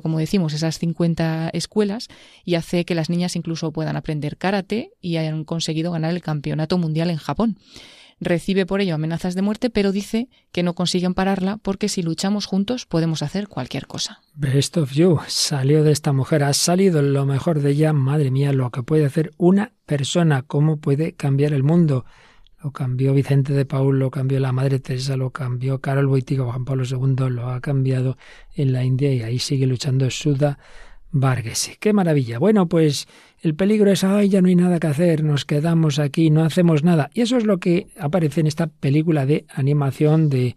[0.00, 2.08] como decimos, esas 50 escuelas
[2.44, 6.78] y hace que las niñas incluso puedan aprender karate y hayan conseguido ganar el campeonato
[6.78, 7.58] mundial en Japón.
[8.20, 12.46] Recibe por ello amenazas de muerte, pero dice que no consiguen pararla porque si luchamos
[12.46, 14.20] juntos podemos hacer cualquier cosa.
[14.34, 15.18] Best of you.
[15.26, 17.92] Salió de esta mujer, ha salido lo mejor de ella.
[17.92, 22.04] Madre mía, lo que puede hacer una persona, cómo puede cambiar el mundo.
[22.64, 26.64] Lo cambió Vicente de Paul, lo cambió la Madre Teresa, lo cambió Carol Wojtyła, Juan
[26.64, 28.16] Pablo II, lo ha cambiado
[28.54, 30.58] en la India y ahí sigue luchando Sudha
[31.10, 31.76] Varghese.
[31.78, 32.38] ¡Qué maravilla!
[32.38, 33.06] Bueno, pues
[33.42, 36.84] el peligro es, ay, ya no hay nada que hacer, nos quedamos aquí, no hacemos
[36.84, 37.10] nada.
[37.12, 40.56] Y eso es lo que aparece en esta película de animación de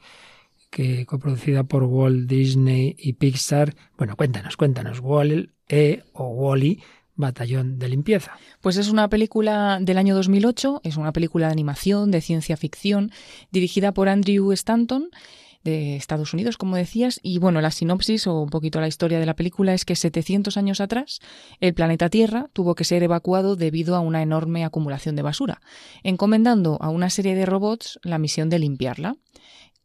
[0.70, 3.76] que coproducida por Walt Disney y Pixar.
[3.98, 6.82] Bueno, cuéntanos, cuéntanos, Wall E o Wally
[7.18, 8.38] Batallón de Limpieza.
[8.62, 13.12] Pues es una película del año 2008, es una película de animación, de ciencia ficción,
[13.52, 15.10] dirigida por Andrew Stanton
[15.64, 19.26] de Estados Unidos, como decías, y bueno, la sinopsis o un poquito la historia de
[19.26, 21.20] la película es que 700 años atrás
[21.60, 25.60] el planeta Tierra tuvo que ser evacuado debido a una enorme acumulación de basura,
[26.04, 29.18] encomendando a una serie de robots la misión de limpiarla.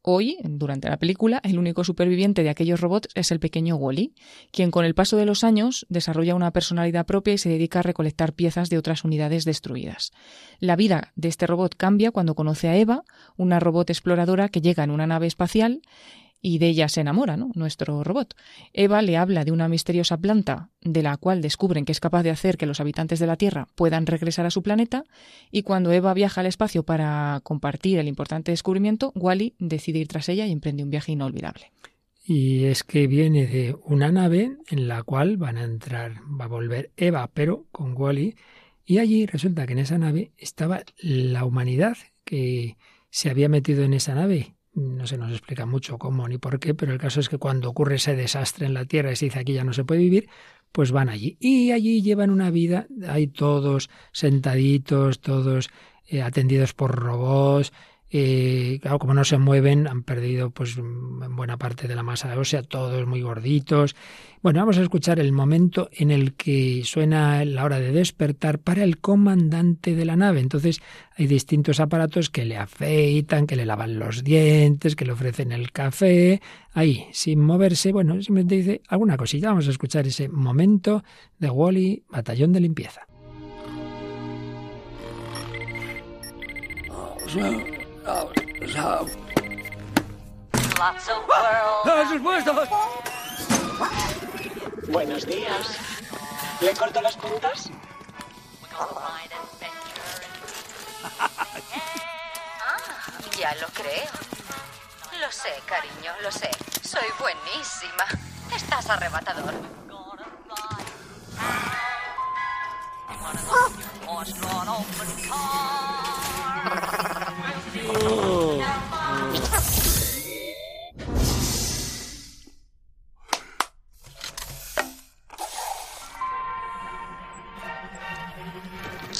[0.05, 4.17] Hoy, durante la película, el único superviviente de aquellos robots es el pequeño Wally,
[4.51, 7.83] quien con el paso de los años desarrolla una personalidad propia y se dedica a
[7.83, 10.11] recolectar piezas de otras unidades destruidas.
[10.59, 13.05] La vida de este robot cambia cuando conoce a Eva,
[13.37, 15.83] una robot exploradora que llega en una nave espacial
[16.43, 17.53] y de ella se enamora, ¿no?
[17.55, 18.35] Nuestro robot.
[18.73, 22.31] Eva le habla de una misteriosa planta de la cual descubren que es capaz de
[22.31, 25.05] hacer que los habitantes de la Tierra puedan regresar a su planeta
[25.53, 30.29] y cuando Eva viaja al espacio para compartir el importante descubrimiento, Wally decide ir tras
[30.29, 31.71] ella y emprende un viaje inolvidable.
[32.25, 36.49] Y es que viene de una nave en la cual van a entrar, va a
[36.49, 38.35] volver Eva, pero con Wally,
[38.85, 42.77] y allí resulta que en esa nave estaba la humanidad que
[43.11, 46.75] se había metido en esa nave no se nos explica mucho cómo ni por qué,
[46.75, 49.39] pero el caso es que cuando ocurre ese desastre en la Tierra y se dice
[49.39, 50.29] aquí ya no se puede vivir,
[50.73, 51.37] pues van allí.
[51.41, 55.71] Y allí llevan una vida, hay todos sentaditos, todos
[56.09, 57.73] eh, atendidos por robots,
[58.99, 63.23] como no se mueven, han perdido pues buena parte de la masa ósea, todos muy
[63.23, 63.97] gorditos.
[64.43, 68.83] Bueno, vamos a escuchar el momento en el que suena la hora de despertar para
[68.85, 70.41] el comandante de la nave.
[70.41, 70.81] Entonces
[71.17, 75.73] hay distintos aparatos que le afeitan, que le lavan los dientes, que le ofrecen el
[75.73, 76.43] café,
[76.75, 77.93] ahí, sin moverse.
[77.93, 79.49] Bueno, simplemente dice alguna cosilla.
[79.49, 81.03] Vamos a escuchar ese momento
[81.39, 83.07] de Wally, batallón de limpieza.
[94.89, 95.79] Buenos días.
[96.61, 97.71] ¿Le corto las puntas?
[98.77, 99.21] Ah,
[103.39, 104.11] ya lo creo.
[105.21, 106.51] Lo sé, cariño, lo sé.
[106.83, 108.05] Soy buenísima.
[108.55, 109.55] Estás arrebatador.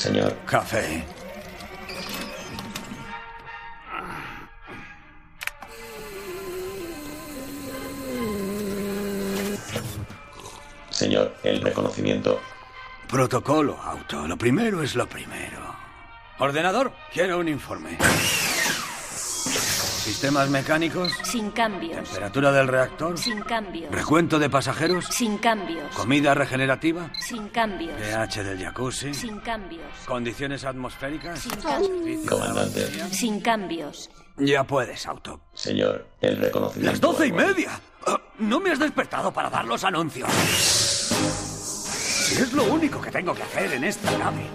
[0.03, 0.37] Señor.
[0.47, 1.05] Café.
[10.91, 12.41] Señor, el reconocimiento.
[13.09, 14.27] Protocolo, auto.
[14.27, 15.75] Lo primero es lo primero.
[16.39, 17.97] Ordenador, quiero un informe.
[20.03, 21.13] Sistemas mecánicos.
[21.23, 22.03] Sin cambios.
[22.03, 23.17] Temperatura del reactor.
[23.17, 23.89] Sin cambios.
[23.93, 25.05] Recuento de pasajeros.
[25.07, 25.95] Sin cambios.
[25.95, 27.09] Comida regenerativa.
[27.15, 27.93] Sin cambios.
[27.93, 29.15] pH del jacuzzi.
[29.15, 29.85] Sin cambios.
[30.05, 31.39] Condiciones atmosféricas.
[31.39, 32.29] Sin cambios.
[32.29, 33.15] Comandante.
[33.15, 34.11] Sin cambios.
[34.39, 35.41] Ya puedes, auto.
[35.55, 36.91] Señor, el reconocimiento.
[36.91, 37.71] ¡Las doce y media!
[38.05, 40.29] Ah, No me has despertado para dar los anuncios.
[40.33, 44.49] Si es lo único que tengo que hacer en esta nave.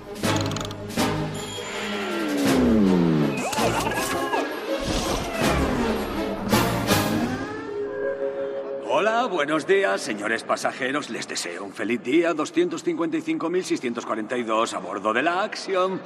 [9.26, 11.10] Buenos días, señores pasajeros.
[11.10, 16.00] Les deseo un feliz día 255.642 a bordo de la Axiom.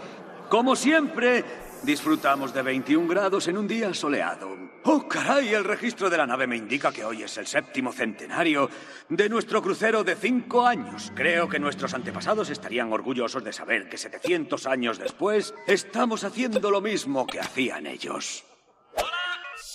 [0.49, 1.43] Como siempre,
[1.83, 4.55] disfrutamos de 21 grados en un día soleado.
[4.83, 5.53] ¡Oh, caray!
[5.53, 8.69] El registro de la nave me indica que hoy es el séptimo centenario
[9.09, 11.11] de nuestro crucero de cinco años.
[11.13, 16.79] Creo que nuestros antepasados estarían orgullosos de saber que 700 años después estamos haciendo lo
[16.79, 18.45] mismo que hacían ellos.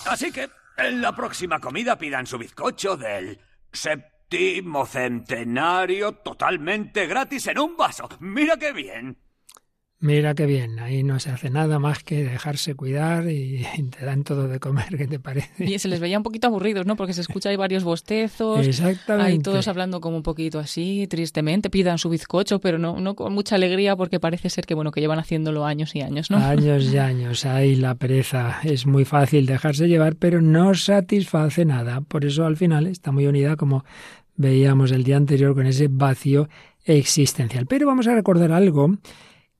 [0.07, 3.39] Así que en la próxima comida pidan su bizcocho del
[3.73, 8.09] séptimo centenario totalmente gratis en un vaso.
[8.21, 9.17] Mira qué bien.
[9.98, 14.24] Mira qué bien, ahí no se hace nada más que dejarse cuidar y te dan
[14.24, 15.64] todo de comer, ¿qué te parece?
[15.64, 16.96] Y se les veía un poquito aburridos, ¿no?
[16.96, 18.66] Porque se escucha ahí varios bostezos.
[18.66, 19.32] Exactamente.
[19.32, 23.32] Ahí todos hablando como un poquito así, tristemente, pidan su bizcocho, pero no, no con
[23.32, 26.37] mucha alegría porque parece ser que, bueno, que llevan haciéndolo años y años, ¿no?
[26.37, 28.59] Años y años, ahí la pereza.
[28.64, 32.02] Es muy fácil dejarse llevar, pero no satisface nada.
[32.02, 33.85] Por eso al final está muy unida, como
[34.37, 36.50] veíamos el día anterior, con ese vacío
[36.85, 37.66] existencial.
[37.66, 38.98] Pero vamos a recordar algo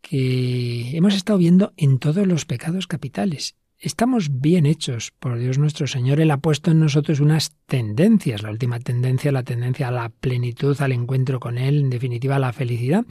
[0.09, 3.57] que hemos estado viendo en todos los pecados capitales.
[3.79, 6.21] Estamos bien hechos por Dios nuestro Señor.
[6.21, 8.43] Él ha puesto en nosotros unas tendencias.
[8.43, 12.39] La última tendencia, la tendencia a la plenitud, al encuentro con Él, en definitiva a
[12.39, 13.05] la felicidad.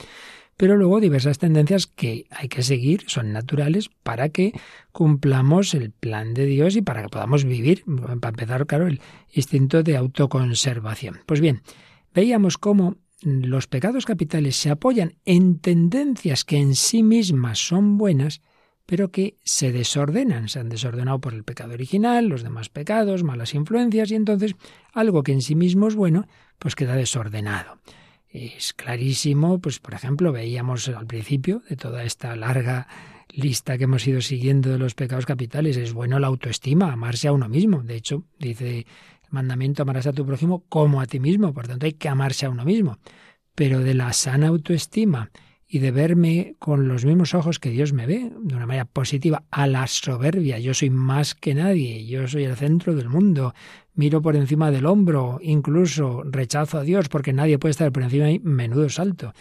[0.56, 4.54] Pero luego diversas tendencias que hay que seguir, son naturales para que
[4.94, 7.84] cumplamos el plan de Dios y para que podamos vivir,
[8.22, 9.02] para empezar, claro, el
[9.34, 11.20] instinto de autoconservación.
[11.26, 11.62] Pues bien,
[12.14, 18.42] veíamos cómo los pecados capitales se apoyan en tendencias que en sí mismas son buenas,
[18.86, 23.56] pero que se desordenan, se han desordenado por el pecado original, los demás pecados, malas
[23.56, 24.56] influencias, y entonces
[24.94, 26.28] algo que en sí mismo es bueno,
[26.60, 27.80] pues queda desordenado.
[28.30, 32.88] Es clarísimo, pues por ejemplo, veíamos al principio de toda esta larga
[33.30, 37.34] lista que hemos ido siguiendo de los pecados capitales, es bueno la autoestima, amarse a
[37.34, 37.82] uno mismo.
[37.82, 38.86] De hecho, dice
[39.26, 42.46] el mandamiento amarás a tu prójimo como a ti mismo, por tanto hay que amarse
[42.46, 42.98] a uno mismo.
[43.56, 45.32] Pero de la sana autoestima
[45.68, 49.44] y de verme con los mismos ojos que Dios me ve, de una manera positiva,
[49.50, 53.54] a la soberbia, yo soy más que nadie, yo soy el centro del mundo,
[53.94, 58.26] miro por encima del hombro, incluso rechazo a Dios porque nadie puede estar por encima
[58.26, 59.34] de mí, menudo salto,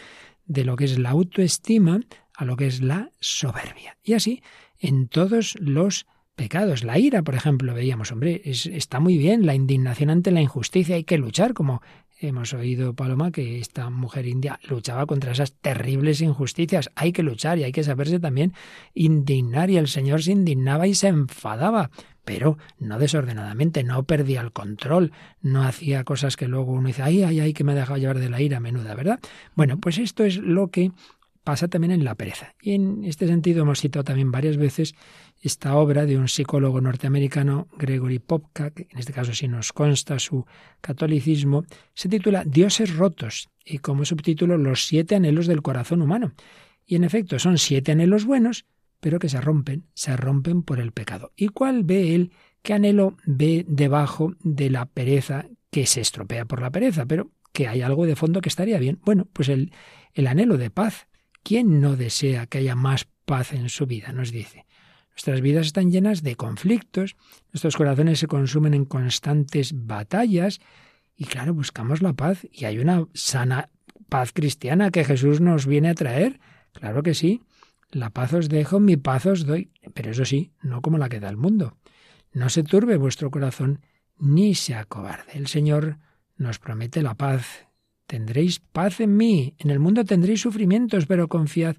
[0.47, 2.01] de lo que es la autoestima
[2.35, 3.97] a lo que es la soberbia.
[4.03, 4.43] Y así
[4.79, 6.85] en todos los pecados.
[6.85, 10.97] La ira, por ejemplo, veíamos, hombre, es, está muy bien, la indignación ante la injusticia,
[10.97, 11.83] hay que luchar, como
[12.21, 16.91] hemos oído, Paloma, que esta mujer india luchaba contra esas terribles injusticias.
[16.95, 18.53] Hay que luchar y hay que saberse también
[18.95, 21.91] indignar, y el Señor se indignaba y se enfadaba
[22.25, 27.23] pero no desordenadamente, no perdía el control, no hacía cosas que luego uno dice, ay,
[27.23, 29.21] ay, ay, que me ha dejado llevar de la ira menuda, ¿verdad?
[29.55, 30.93] Bueno, pues esto es lo que
[31.45, 32.55] pasa también en la pereza.
[32.61, 34.95] Y en este sentido hemos citado también varias veces
[35.41, 40.19] esta obra de un psicólogo norteamericano, Gregory Popka, que en este caso si nos consta
[40.19, 40.47] su
[40.81, 46.33] catolicismo, se titula Dioses rotos y como subtítulo Los siete anhelos del corazón humano.
[46.87, 48.65] Y en efecto son siete anhelos buenos,
[49.01, 51.33] pero que se rompen, se rompen por el pecado.
[51.37, 52.33] ¿Y cuál ve él?
[52.63, 57.05] ¿Qué anhelo ve debajo de la pereza que se estropea por la pereza?
[57.05, 58.99] Pero que hay algo de fondo que estaría bien.
[59.05, 59.73] Bueno, pues el,
[60.15, 61.07] el anhelo de paz.
[61.45, 64.13] ¿Quién no desea que haya más paz en su vida?
[64.13, 64.67] Nos dice.
[65.11, 67.17] Nuestras vidas están llenas de conflictos,
[67.53, 70.61] nuestros corazones se consumen en constantes batallas
[71.17, 73.69] y claro, buscamos la paz y hay una sana
[74.09, 76.41] paz cristiana que Jesús nos viene a traer.
[76.73, 77.43] Claro que sí.
[77.91, 81.21] La paz os dejo, mi paz os doy, pero eso sí, no como la que
[81.21, 81.77] da el mundo.
[82.33, 83.81] No se turbe vuestro corazón,
[84.19, 85.33] ni se acobarde.
[85.35, 85.99] El Señor
[86.37, 87.69] nos promete la paz.
[88.07, 89.55] Tendréis paz en mí.
[89.59, 91.77] En el mundo tendréis sufrimientos, pero confiad,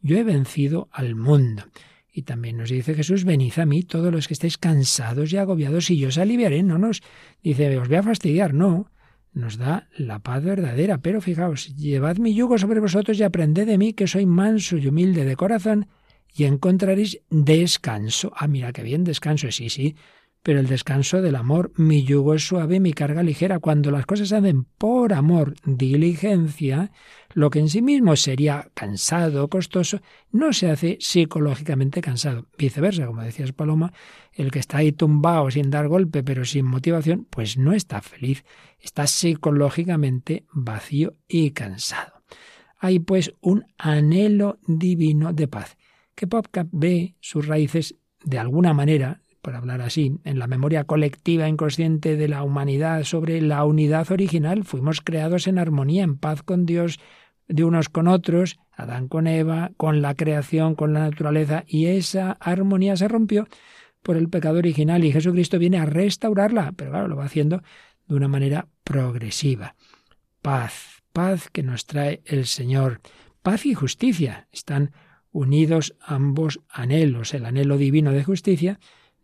[0.00, 1.64] yo he vencido al mundo.
[2.12, 5.90] Y también nos dice Jesús, venid a mí todos los que estéis cansados y agobiados
[5.90, 6.62] y yo os aliviaré.
[6.62, 7.02] No nos
[7.42, 8.90] dice, os voy a fastidiar, no.
[9.32, 10.98] Nos da la paz verdadera.
[10.98, 14.88] Pero fijaos, llevad mi yugo sobre vosotros y aprended de mí que soy manso y
[14.88, 15.86] humilde de corazón
[16.34, 18.32] y encontraréis descanso.
[18.34, 19.94] Ah, mira qué bien, descanso, sí, sí
[20.42, 21.72] pero el descanso del amor.
[21.76, 23.58] Mi yugo es suave, mi carga ligera.
[23.58, 26.90] Cuando las cosas se hacen por amor, diligencia,
[27.34, 32.46] lo que en sí mismo sería cansado, costoso, no se hace psicológicamente cansado.
[32.56, 33.92] Viceversa, como decías Paloma,
[34.32, 38.44] el que está ahí tumbado sin dar golpe, pero sin motivación, pues no está feliz,
[38.80, 42.22] está psicológicamente vacío y cansado.
[42.78, 45.76] Hay pues un anhelo divino de paz,
[46.14, 51.48] que Popcap ve sus raíces de alguna manera por hablar así, en la memoria colectiva
[51.48, 54.62] inconsciente de la humanidad sobre la unidad original.
[54.64, 57.00] Fuimos creados en armonía, en paz con Dios,
[57.46, 62.32] de unos con otros, Adán con Eva, con la creación, con la naturaleza, y esa
[62.32, 63.48] armonía se rompió
[64.02, 67.62] por el pecado original y Jesucristo viene a restaurarla, pero claro, lo va haciendo
[68.06, 69.76] de una manera progresiva.
[70.42, 73.00] Paz, paz que nos trae el Señor.
[73.40, 74.92] Paz y justicia están
[75.32, 78.78] unidos ambos anhelos, el anhelo divino de justicia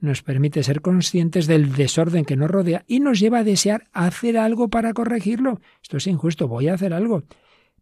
[0.04, 4.38] nos permite ser conscientes del desorden que nos rodea y nos lleva a desear hacer
[4.38, 5.60] algo para corregirlo.
[5.82, 7.24] Esto es injusto, voy a hacer algo.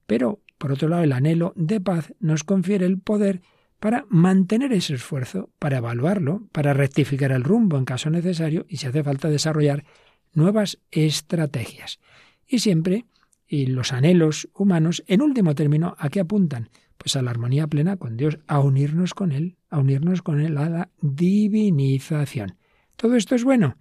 [0.07, 3.43] Pero, por otro lado, el anhelo de paz nos confiere el poder
[3.81, 8.87] para mantener ese esfuerzo, para evaluarlo, para rectificar el rumbo en caso necesario y si
[8.87, 9.85] hace falta desarrollar
[10.33, 11.99] nuevas estrategias.
[12.47, 13.07] Y siempre,
[13.49, 16.71] y los anhelos humanos, en último término, ¿a qué apuntan?
[17.03, 20.57] Pues a la armonía plena con Dios, a unirnos con Él, a unirnos con Él,
[20.57, 22.55] a la divinización.
[22.95, 23.77] Todo esto es bueno,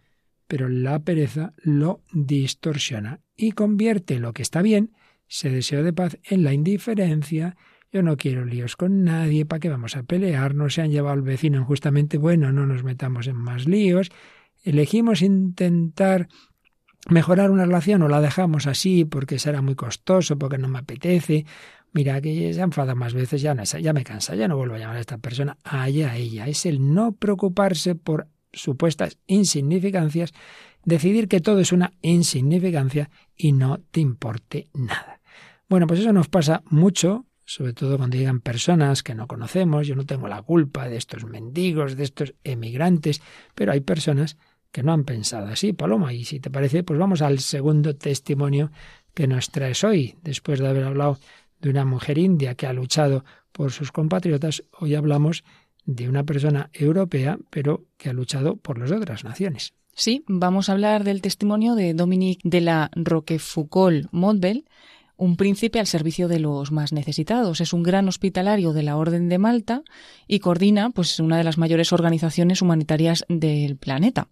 [0.47, 4.93] pero la pereza lo distorsiona y convierte lo que está bien,
[5.30, 7.55] ese deseo de paz, en la indiferencia.
[7.91, 10.55] Yo no quiero líos con nadie, ¿para qué vamos a pelear?
[10.55, 14.09] No se han llevado al vecino injustamente, bueno, no nos metamos en más líos.
[14.63, 16.28] Elegimos intentar
[17.07, 21.45] mejorar una relación o la dejamos así porque será muy costoso, porque no me apetece,
[21.94, 24.80] Mira, que se enfada más veces, ya, no, ya me cansa, ya no vuelvo a
[24.80, 26.48] llamar a esta persona, allá ella.
[26.48, 30.32] Es el no preocuparse por supuestas insignificancias,
[30.86, 35.22] decidir que todo es una insignificancia y no te importe nada.
[35.68, 39.96] Bueno, pues eso nos pasa mucho, sobre todo cuando llegan personas que no conocemos, yo
[39.96, 43.22] no tengo la culpa de estos mendigos, de estos emigrantes,
[43.54, 44.38] pero hay personas
[44.72, 48.72] que no han pensado así, Paloma, y si te parece, pues vamos al segundo testimonio
[49.14, 51.20] que nos traes hoy, después de haber hablado
[51.62, 55.43] de una mujer india que ha luchado por sus compatriotas, hoy hablamos
[55.86, 59.74] de una persona europea, pero que ha luchado por las otras naciones.
[59.93, 64.66] Sí, vamos a hablar del testimonio de Dominique de la Roquefoucauld-Montbel,
[65.18, 67.62] un príncipe al servicio de los más necesitados.
[67.62, 69.84] Es un gran hospitalario de la Orden de Malta
[70.28, 74.30] y coordina pues una de las mayores organizaciones humanitarias del planeta.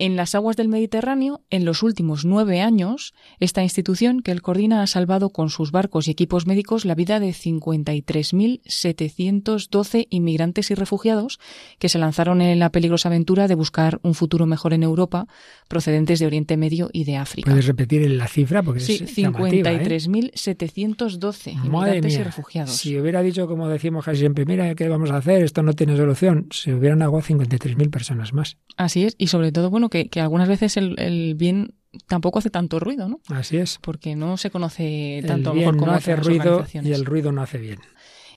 [0.00, 4.80] En las aguas del Mediterráneo, en los últimos nueve años, esta institución que él coordina
[4.80, 11.40] ha salvado con sus barcos y equipos médicos la vida de 53.712 inmigrantes y refugiados
[11.80, 15.26] que se lanzaron en la peligrosa aventura de buscar un futuro mejor en Europa,
[15.66, 17.50] procedentes de Oriente Medio y de África.
[17.50, 18.62] ¿Puedes repetir la cifra?
[18.62, 21.56] Porque sí, 53.712 ¿eh?
[21.64, 22.70] inmigrantes y refugiados.
[22.70, 25.42] Si hubiera dicho, como decimos casi siempre, mira, ¿qué vamos a hacer?
[25.42, 26.46] Esto no tiene solución.
[26.52, 28.58] Se hubieran aguado 53.000 personas más.
[28.76, 31.74] Así es, y sobre todo, bueno, que, algunas veces el, bien
[32.06, 33.20] tampoco hace tanto ruido, ¿no?
[33.28, 33.78] Así es.
[33.80, 37.32] Porque no se conoce tanto el bien mejor como no hace ruido y el ruido
[37.32, 37.78] no hace bien.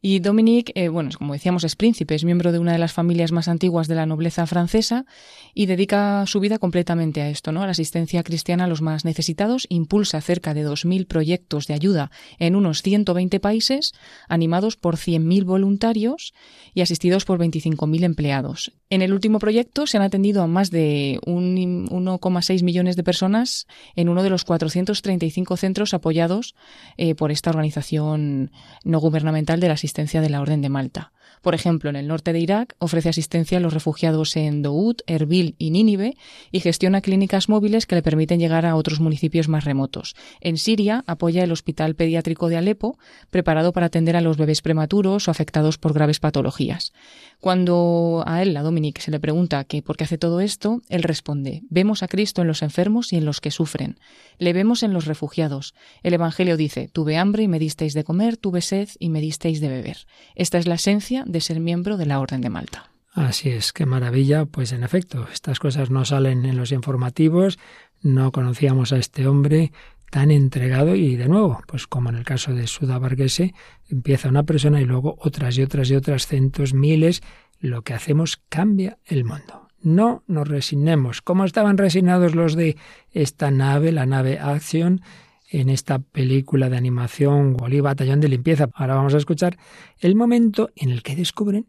[0.03, 3.31] Y Dominique, eh, bueno, como decíamos, es príncipe, es miembro de una de las familias
[3.31, 5.05] más antiguas de la nobleza francesa
[5.53, 7.61] y dedica su vida completamente a esto, ¿no?
[7.61, 12.09] A la asistencia cristiana a los más necesitados, impulsa cerca de 2.000 proyectos de ayuda
[12.39, 13.93] en unos 120 países,
[14.27, 16.33] animados por 100.000 voluntarios
[16.73, 18.71] y asistidos por 25.000 empleados.
[18.91, 23.65] En el último proyecto se han atendido a más de 1,6 millones de personas
[23.95, 26.55] en uno de los 435 centros apoyados
[26.97, 28.51] eh, por esta organización
[28.83, 31.13] no gubernamental de la asistencia de la Orden de Malta.
[31.41, 35.55] Por ejemplo, en el norte de Irak ofrece asistencia a los refugiados en Doud, Erbil
[35.57, 36.15] y Nínive
[36.51, 40.15] y gestiona clínicas móviles que le permiten llegar a otros municipios más remotos.
[40.39, 42.99] En Siria apoya el Hospital Pediátrico de Alepo,
[43.31, 46.93] preparado para atender a los bebés prematuros o afectados por graves patologías.
[47.39, 51.03] Cuando a él, a Dominic, se le pregunta que por qué hace todo esto, él
[51.03, 53.99] responde, vemos a Cristo en los enfermos y en los que sufren.
[54.39, 55.75] Le vemos en los refugiados.
[56.01, 59.61] El Evangelio dice, tuve hambre y me disteis de comer, tuve sed y me disteis
[59.61, 59.97] de beber.
[60.33, 62.89] Esta es la esencia de ser miembro de la Orden de Malta.
[63.13, 64.45] Así es, qué maravilla.
[64.45, 67.59] Pues en efecto, estas cosas no salen en los informativos.
[68.01, 69.73] No conocíamos a este hombre
[70.09, 73.53] tan entregado y de nuevo, pues como en el caso de Suda Varghese,
[73.89, 77.21] empieza una persona y luego otras y otras y otras cientos, miles,
[77.61, 79.69] lo que hacemos cambia el mundo.
[79.81, 82.77] No nos resignemos, como estaban resignados los de
[83.11, 85.01] esta nave, la nave Action,
[85.49, 88.69] en esta película de animación Wally Batallón de Limpieza.
[88.73, 89.57] Ahora vamos a escuchar
[89.99, 91.67] el momento en el que descubren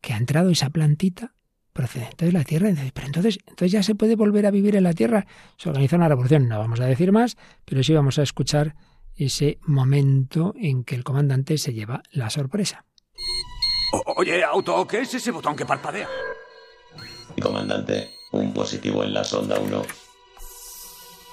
[0.00, 1.34] que ha entrado esa plantita
[1.72, 2.70] procedente de la Tierra.
[2.92, 5.26] Pero entonces, entonces ya se puede volver a vivir en la Tierra.
[5.56, 6.48] Se organiza una revolución.
[6.48, 8.74] No vamos a decir más, pero sí vamos a escuchar
[9.14, 12.84] ese momento en que el comandante se lleva la sorpresa.
[14.16, 16.08] Oye, auto, ¿qué es ese botón que parpadea?
[17.40, 19.82] Comandante, un positivo en la sonda 1.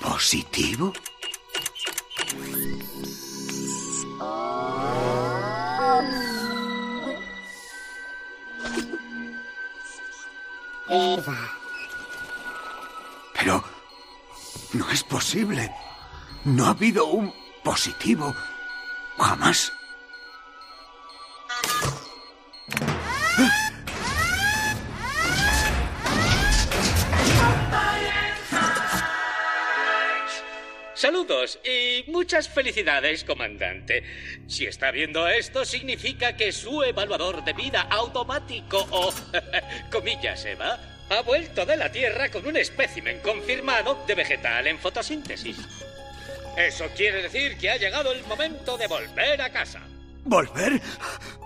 [0.02, 0.94] ¿Positivo?
[10.90, 11.52] Eva.
[13.34, 13.64] Pero...
[14.74, 15.74] No es posible.
[16.46, 17.34] No ha habido un
[17.64, 18.36] positivo.
[19.18, 19.74] Jamás.
[31.30, 34.04] Saludos y muchas felicidades, comandante.
[34.48, 39.14] Si está viendo esto, significa que su evaluador de vida automático o,
[39.92, 45.58] comillas, Eva, ha vuelto de la Tierra con un espécimen confirmado de vegetal en fotosíntesis.
[46.58, 49.82] Eso quiere decir que ha llegado el momento de volver a casa.
[50.24, 50.82] ¿Volver?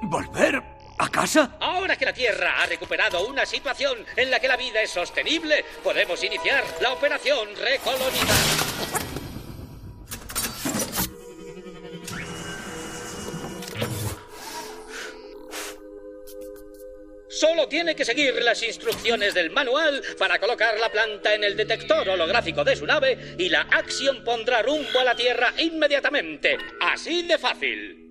[0.04, 0.64] ¿Volver
[0.98, 1.58] a casa?
[1.60, 5.66] Ahora que la Tierra ha recuperado una situación en la que la vida es sostenible,
[5.84, 8.64] podemos iniciar la operación recolonizar.
[17.34, 22.08] Solo tiene que seguir las instrucciones del manual para colocar la planta en el detector
[22.08, 26.60] holográfico de su nave y la Axion pondrá rumbo a la Tierra inmediatamente.
[26.80, 28.04] Así de fácil.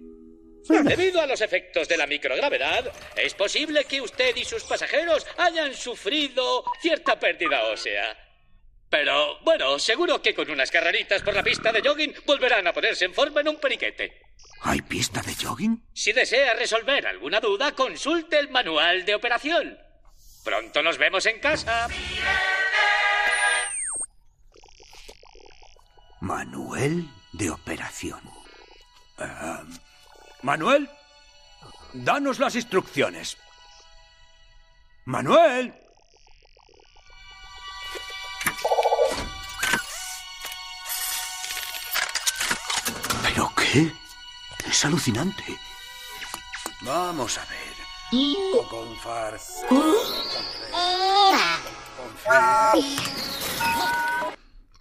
[0.85, 5.73] Debido a los efectos de la microgravedad, es posible que usted y sus pasajeros hayan
[5.75, 8.17] sufrido cierta pérdida ósea.
[8.91, 13.05] Pero, bueno, seguro que con unas carreritas por la pista de jogging volverán a ponerse
[13.05, 14.22] en forma en un periquete.
[14.65, 15.83] ¿Hay pista de jogging?
[15.93, 19.77] Si desea resolver alguna duda, consulte el manual de operación.
[20.45, 21.89] Pronto nos vemos en casa.
[26.21, 28.21] Manual de operación.
[29.19, 29.67] Uh,
[30.43, 30.89] Manuel,
[31.93, 33.37] danos las instrucciones.
[35.05, 35.75] Manuel.
[43.25, 44.02] ¿Pero qué?
[44.73, 45.61] Es alucinante.
[46.81, 47.77] Vamos a ver.
[48.71, 49.39] Confar.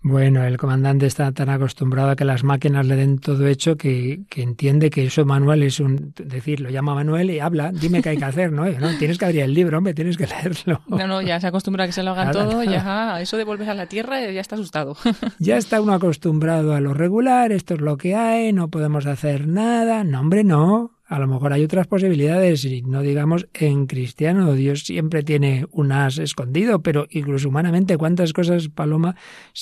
[0.03, 4.21] Bueno, el comandante está tan acostumbrado a que las máquinas le den todo hecho que,
[4.29, 6.13] que, entiende que eso Manuel es un...
[6.15, 8.65] decir, lo llama Manuel y habla, dime qué hay que hacer, ¿no?
[8.65, 8.97] ¿no?
[8.97, 10.81] Tienes que abrir el libro, hombre, tienes que leerlo.
[10.87, 13.69] No, no, ya se acostumbra a que se lo hagan todo, ya eso de volver
[13.69, 14.97] a la Tierra ya está asustado.
[15.39, 19.47] ya está uno acostumbrado a lo regular, esto es lo que hay, no podemos hacer
[19.47, 20.03] nada.
[20.03, 24.85] No, hombre, no a lo mejor hay otras posibilidades, y no digamos en cristiano, Dios
[24.85, 29.17] siempre tiene un as escondido, pero incluso humanamente, ¿cuántas cosas, Paloma,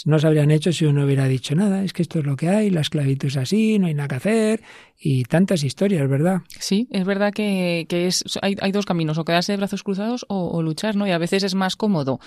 [0.06, 1.84] no se habrían hecho si uno hubiera dicho nada?
[1.84, 4.16] Es que esto es lo que hay, la esclavitud es así, no hay nada que
[4.16, 4.62] hacer,
[5.02, 6.42] y tantas historias, ¿verdad?
[6.60, 10.98] Sí, es verdad que, es, hay, dos caminos, o quedarse de brazos cruzados o, luchar,
[10.98, 11.08] ¿no?
[11.08, 12.20] Y a veces es más cómodo,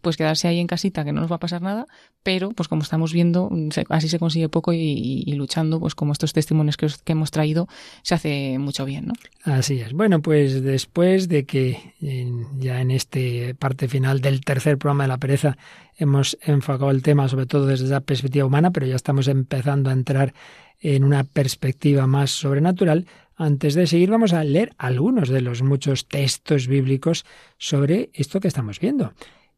[0.00, 1.86] pues quedarse ahí en casita, que no nos va a pasar nada,
[2.22, 3.50] pero pues como estamos viendo,
[3.88, 7.66] así se consigue poco y, luchando, pues como estos testimonios que, os, que hemos traído,
[8.02, 9.14] se hace mucho bien, ¿no?
[9.44, 9.92] Así es.
[9.92, 15.08] Bueno, pues después de que en, ya en este parte final del tercer programa de
[15.08, 15.58] la pereza
[15.96, 19.92] hemos enfocado el tema sobre todo desde la perspectiva humana, pero ya estamos empezando a
[19.92, 20.34] entrar
[20.80, 23.06] en una perspectiva más sobrenatural.
[23.36, 27.24] Antes de seguir, vamos a leer algunos de los muchos textos bíblicos
[27.58, 29.12] sobre esto que estamos viendo.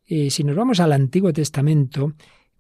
[0.07, 2.13] Y si nos vamos al Antiguo Testamento,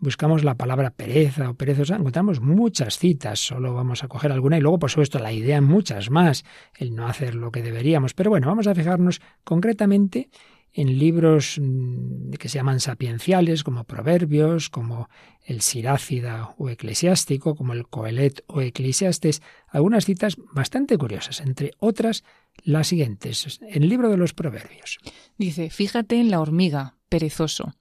[0.03, 4.61] buscamos la palabra pereza o perezosa, encontramos muchas citas, solo vamos a coger alguna y
[4.61, 6.44] luego, por supuesto, la idea en muchas más,
[6.76, 8.12] el no hacer lo que deberíamos.
[8.12, 10.28] Pero bueno, vamos a fijarnos concretamente
[10.72, 11.61] en libros
[12.38, 15.09] que se llaman sapienciales, como Proverbios, como
[15.44, 22.24] el Sirácida o Eclesiástico, como el Coelet o Eclesiastes, algunas citas bastante curiosas, entre otras
[22.64, 24.98] las siguientes, en el libro de los Proverbios.
[25.38, 27.75] Dice, fíjate en la hormiga, perezoso,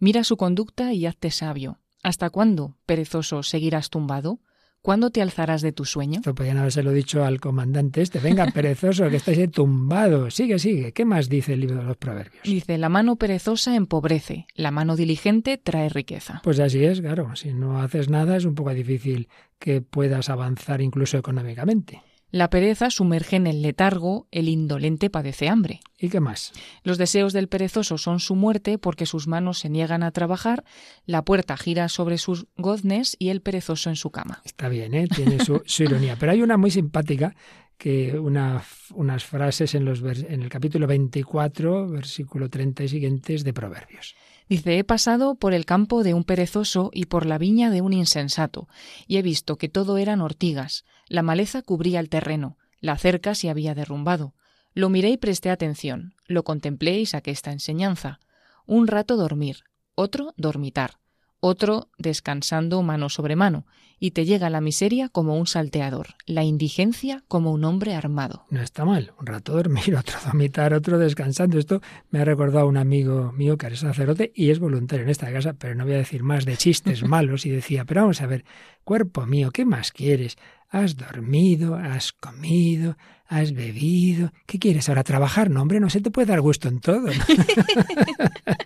[0.00, 1.78] mira su conducta y hazte sabio.
[2.02, 4.40] ¿Hasta cuándo, perezoso, seguirás tumbado?
[4.80, 6.16] ¿Cuándo te alzarás de tu sueño?
[6.16, 8.18] Esto podían habérselo dicho al comandante este.
[8.18, 10.28] Venga, perezoso, que estáis tumbado.
[10.32, 10.92] Sigue, sigue.
[10.92, 12.42] ¿Qué más dice el libro de los proverbios?
[12.42, 16.40] Dice, la mano perezosa empobrece, la mano diligente trae riqueza.
[16.42, 17.36] Pues así es, claro.
[17.36, 19.28] Si no haces nada es un poco difícil
[19.60, 22.02] que puedas avanzar incluso económicamente.
[22.32, 25.80] La pereza sumerge en el letargo, el indolente padece hambre.
[25.98, 26.52] ¿Y qué más?
[26.82, 30.64] Los deseos del perezoso son su muerte porque sus manos se niegan a trabajar,
[31.04, 34.40] la puerta gira sobre sus goznes y el perezoso en su cama.
[34.46, 35.08] Está bien, ¿eh?
[35.08, 36.16] tiene su, su ironía.
[36.18, 37.36] Pero hay una muy simpática
[37.76, 38.62] que una,
[38.94, 44.14] unas frases en, los, en el capítulo 24, versículo 30 y siguientes de Proverbios.
[44.48, 47.92] Dice, he pasado por el campo de un perezoso y por la viña de un
[47.92, 48.68] insensato,
[49.06, 53.50] y he visto que todo eran ortigas, la maleza cubría el terreno, la cerca se
[53.50, 54.34] había derrumbado.
[54.74, 58.20] Lo miré y presté atención, lo contemplé y saqué esta enseñanza.
[58.66, 59.64] Un rato dormir,
[59.94, 60.98] otro dormitar,
[61.42, 63.66] otro descansando mano sobre mano,
[63.98, 68.44] y te llega la miseria como un salteador, la indigencia como un hombre armado.
[68.48, 71.58] No está mal, un rato dormir, otro dormitar, otro descansando.
[71.58, 75.32] Esto me ha recordado un amigo mío que era sacerdote y es voluntario en esta
[75.32, 78.26] casa, pero no voy a decir más de chistes malos, y decía, pero vamos a
[78.26, 78.44] ver,
[78.84, 80.38] cuerpo mío, ¿qué más quieres?
[80.72, 82.96] Has dormido, has comido,
[83.28, 84.32] has bebido.
[84.46, 85.04] ¿Qué quieres ahora?
[85.04, 85.50] ¿Trabajar?
[85.50, 87.08] No, hombre, no se te puede dar gusto en todo.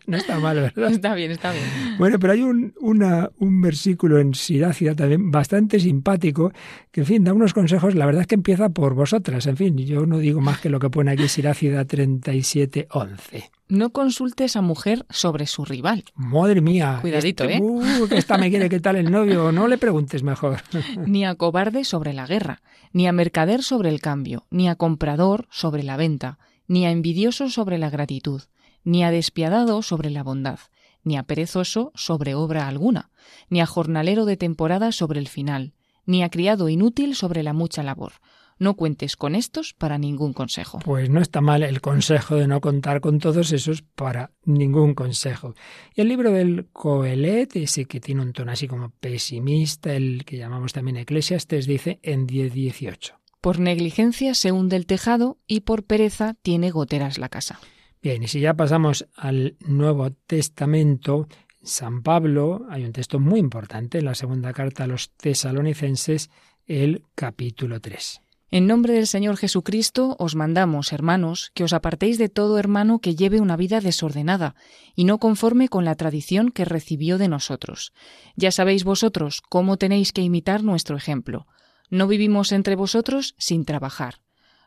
[0.07, 0.93] No, está mal, ¿verdad?
[0.93, 1.65] Está bien, está bien.
[1.99, 6.53] Bueno, pero hay un, una, un versículo en Sirácida también bastante simpático
[6.93, 7.97] que, en fin, da unos consejos.
[7.97, 9.45] La verdad es que empieza por vosotras.
[9.49, 13.51] En fin, yo no digo más que lo que pone aquí Sirácida 37, 11.
[13.69, 16.05] No consultes a mujer sobre su rival.
[16.15, 16.99] Madre mía.
[17.01, 17.61] Cuidadito, este, ¿eh?
[17.61, 19.51] Uh, que esta me quiere qué tal el novio.
[19.51, 20.63] No le preguntes mejor.
[21.07, 22.63] ni a cobarde sobre la guerra,
[22.93, 26.39] ni a mercader sobre el cambio, ni a comprador sobre la venta,
[26.69, 28.43] ni a envidioso sobre la gratitud,
[28.85, 30.61] ni a despiadado sobre la bondad,
[31.03, 33.11] ni a perezoso sobre obra alguna,
[33.49, 35.73] ni a jornalero de temporada sobre el final,
[36.05, 38.13] ni a criado inútil sobre la mucha labor.
[38.59, 40.79] No cuentes con estos para ningún consejo.
[40.85, 45.55] Pues no está mal el consejo de no contar con todos esos para ningún consejo.
[45.95, 50.39] Y el libro del Coelet, ese que tiene un tono así como pesimista, el que
[50.39, 53.13] llamamos también Eclesiastes, dice en 10.18.
[53.43, 57.61] Por negligencia se hunde el tejado y por pereza tiene goteras la casa.
[58.03, 61.29] Bien, y si ya pasamos al Nuevo Testamento,
[61.63, 66.31] San Pablo, hay un texto muy importante en la segunda carta a los tesalonicenses,
[66.67, 68.21] el capítulo 3.
[68.57, 73.15] En nombre del Señor Jesucristo os mandamos, hermanos, que os apartéis de todo hermano que
[73.15, 74.55] lleve una vida desordenada
[74.95, 77.93] y no conforme con la tradición que recibió de nosotros.
[78.35, 81.47] Ya sabéis vosotros cómo tenéis que imitar nuestro ejemplo.
[81.91, 84.23] No vivimos entre vosotros sin trabajar.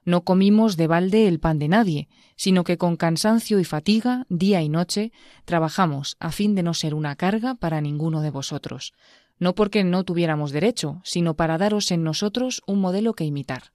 [0.05, 4.61] No comimos de balde el pan de nadie, sino que con cansancio y fatiga, día
[4.61, 5.11] y noche,
[5.45, 8.93] trabajamos a fin de no ser una carga para ninguno de vosotros
[9.39, 13.71] no porque no tuviéramos derecho, sino para daros en nosotros un modelo que imitar.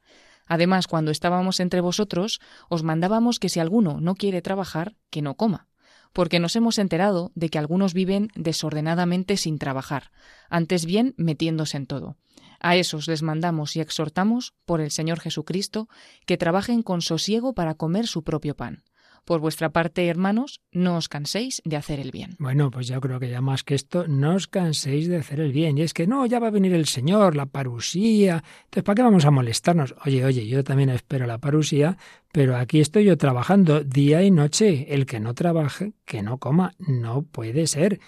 [0.46, 5.34] Además, cuando estábamos entre vosotros, os mandábamos que si alguno no quiere trabajar, que no
[5.34, 5.68] coma,
[6.12, 10.12] porque nos hemos enterado de que algunos viven desordenadamente sin trabajar,
[10.50, 12.16] antes bien metiéndose en todo.
[12.60, 15.88] A esos les mandamos y exhortamos, por el Señor Jesucristo,
[16.24, 18.84] que trabajen con sosiego para comer su propio pan.
[19.24, 22.36] Por vuestra parte, hermanos, no os canséis de hacer el bien.
[22.38, 25.52] Bueno, pues yo creo que ya más que esto, no os canséis de hacer el
[25.52, 25.78] bien.
[25.78, 28.44] Y es que no, ya va a venir el Señor, la parusía.
[28.64, 29.94] Entonces, ¿para qué vamos a molestarnos?
[30.04, 31.96] Oye, oye, yo también espero la parusía,
[32.32, 34.86] pero aquí estoy yo trabajando día y noche.
[34.94, 36.74] El que no trabaje, que no coma.
[36.78, 38.00] No puede ser.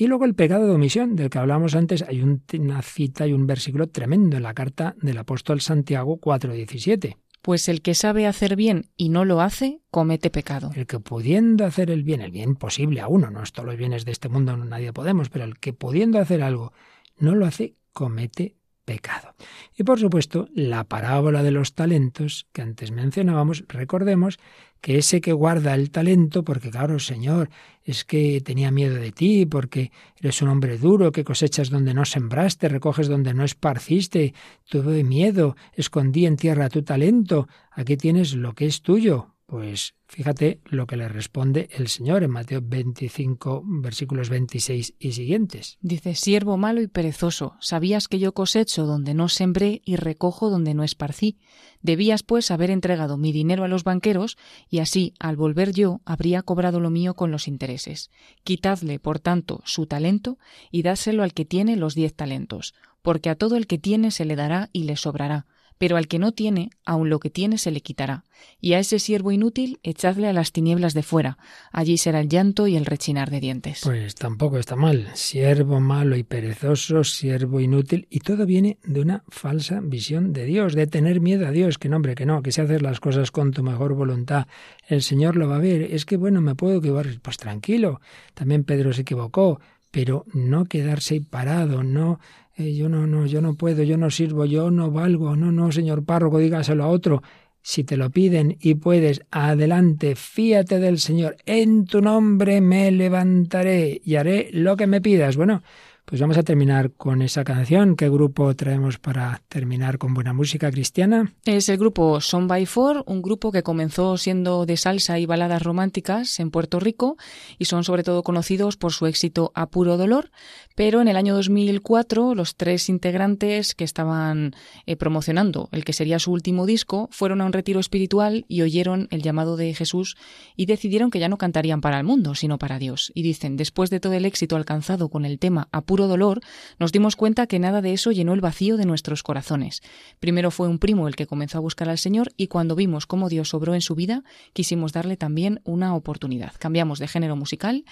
[0.00, 3.48] Y luego el pecado de omisión, del que hablamos antes, hay una cita y un
[3.48, 7.16] versículo tremendo en la carta del apóstol Santiago 4:17.
[7.48, 10.70] Pues el que sabe hacer bien y no lo hace, comete pecado.
[10.74, 13.78] El que pudiendo hacer el bien, el bien posible a uno, no es todos los
[13.78, 16.74] bienes de este mundo, nadie podemos, pero el que pudiendo hacer algo
[17.16, 18.58] no lo hace, comete
[18.88, 19.34] pecado.
[19.76, 24.38] Y por supuesto, la parábola de los talentos que antes mencionábamos, recordemos
[24.80, 27.50] que ese que guarda el talento, porque claro, Señor,
[27.84, 32.06] es que tenía miedo de ti, porque eres un hombre duro, que cosechas donde no
[32.06, 34.32] sembraste, recoges donde no esparciste,
[34.70, 39.34] tuve miedo, escondí en tierra tu talento, aquí tienes lo que es tuyo.
[39.48, 45.78] Pues fíjate lo que le responde el Señor en Mateo 25, versículos 26 y siguientes.
[45.80, 50.74] Dice, siervo malo y perezoso, sabías que yo cosecho donde no sembré y recojo donde
[50.74, 51.38] no esparcí.
[51.80, 54.36] Debías, pues, haber entregado mi dinero a los banqueros,
[54.68, 58.10] y así, al volver yo, habría cobrado lo mío con los intereses.
[58.44, 60.36] Quitadle, por tanto, su talento,
[60.70, 64.26] y dáselo al que tiene los diez talentos, porque a todo el que tiene se
[64.26, 65.46] le dará y le sobrará
[65.78, 68.24] Pero al que no tiene, aun lo que tiene se le quitará.
[68.60, 71.38] Y a ese siervo inútil echadle a las tinieblas de fuera.
[71.72, 73.80] Allí será el llanto y el rechinar de dientes.
[73.84, 75.08] Pues tampoco está mal.
[75.14, 80.74] Siervo malo y perezoso, siervo inútil, y todo viene de una falsa visión de Dios,
[80.74, 83.30] de tener miedo a Dios, que no, hombre, que no, que si haces las cosas
[83.30, 84.46] con tu mejor voluntad,
[84.86, 85.82] el Señor lo va a ver.
[85.82, 87.06] Es que, bueno, me puedo equivocar.
[87.22, 88.00] Pues tranquilo.
[88.34, 89.60] También Pedro se equivocó,
[89.90, 92.20] pero no quedarse parado, no
[92.58, 95.70] eh, yo no, no, yo no puedo, yo no sirvo, yo no valgo, no, no,
[95.70, 97.22] señor párroco, dígaselo a otro.
[97.62, 101.36] Si te lo piden y puedes, adelante, fíate del Señor.
[101.44, 105.36] En tu nombre me levantaré y haré lo que me pidas.
[105.36, 105.62] Bueno,
[106.08, 107.94] pues vamos a terminar con esa canción.
[107.94, 111.34] ¿Qué grupo traemos para terminar con buena música cristiana?
[111.44, 115.62] Es el grupo Son by Four, un grupo que comenzó siendo de salsa y baladas
[115.62, 117.18] románticas en Puerto Rico
[117.58, 120.30] y son sobre todo conocidos por su éxito A Puro Dolor,
[120.74, 124.54] pero en el año 2004 los tres integrantes que estaban
[124.86, 129.08] eh, promocionando el que sería su último disco fueron a un retiro espiritual y oyeron
[129.10, 130.16] el llamado de Jesús
[130.56, 133.12] y decidieron que ya no cantarían para el mundo, sino para Dios.
[133.14, 136.40] Y dicen, después de todo el éxito alcanzado con el tema A Puro dolor,
[136.78, 139.82] nos dimos cuenta que nada de eso llenó el vacío de nuestros corazones.
[140.20, 143.28] Primero fue un primo el que comenzó a buscar al Señor y cuando vimos cómo
[143.28, 144.22] Dios sobró en su vida,
[144.52, 146.52] quisimos darle también una oportunidad.
[146.58, 147.84] Cambiamos de género musical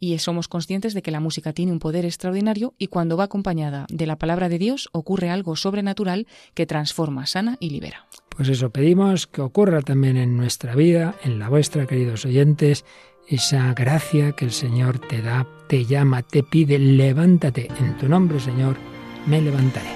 [0.00, 3.86] y somos conscientes de que la música tiene un poder extraordinario y cuando va acompañada
[3.88, 8.06] de la palabra de Dios ocurre algo sobrenatural que transforma, sana y libera.
[8.36, 12.84] Pues eso pedimos que ocurra también en nuestra vida, en la vuestra, queridos oyentes,
[13.28, 17.68] esa gracia que el Señor te da, te llama, te pide, levántate.
[17.78, 18.76] En tu nombre, Señor,
[19.26, 19.90] me levantaré.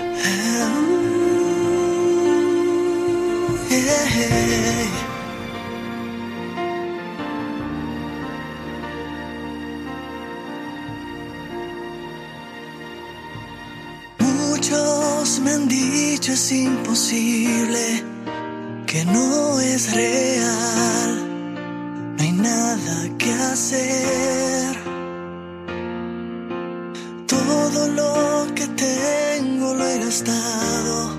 [14.18, 18.02] Muchos me han dicho es imposible,
[18.86, 21.25] que no es real
[23.18, 24.76] que hacer.
[27.26, 31.16] Todo lo que tengo lo he gastado.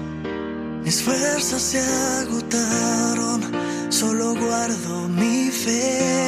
[0.83, 1.79] Mis fuerzas se
[2.21, 3.41] agotaron,
[3.89, 6.26] solo guardo mi fe.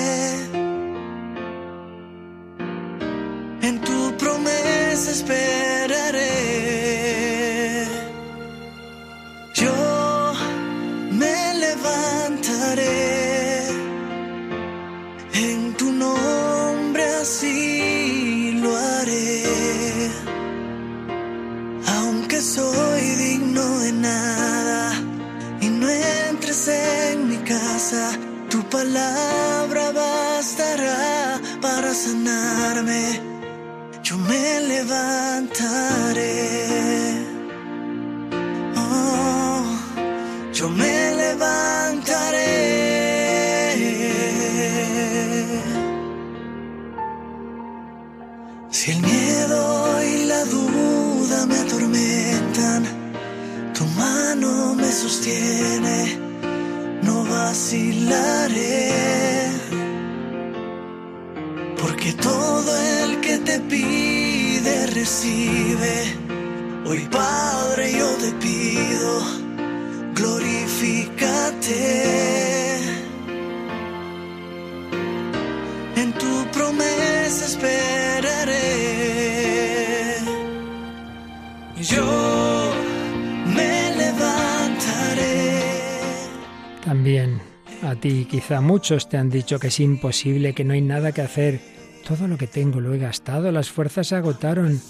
[86.90, 87.40] También
[87.84, 91.22] a ti quizá muchos te han dicho que es imposible, que no hay nada que
[91.22, 91.62] hacer.
[92.08, 94.82] Todo lo que tengo lo he gastado, las fuerzas se agotaron.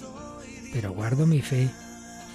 [0.72, 1.68] Pero guardo mi fe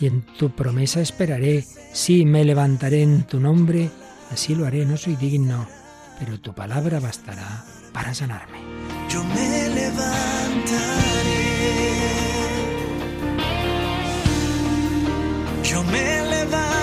[0.03, 1.65] y en tu promesa esperaré.
[1.95, 3.89] Sí, me levantaré en tu nombre,
[4.31, 5.67] así lo haré, no soy digno,
[6.19, 8.59] pero tu palabra bastará para sanarme.
[9.09, 10.05] Yo me levantaré.
[15.63, 16.74] Yo me levantaré.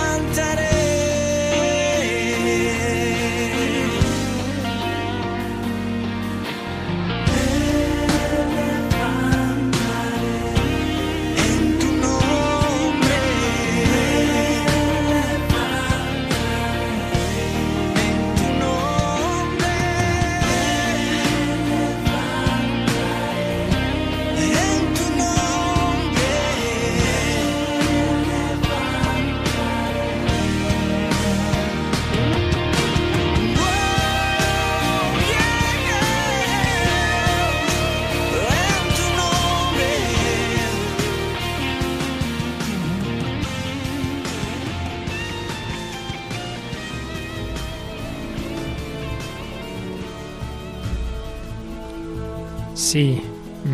[52.92, 53.22] Sí,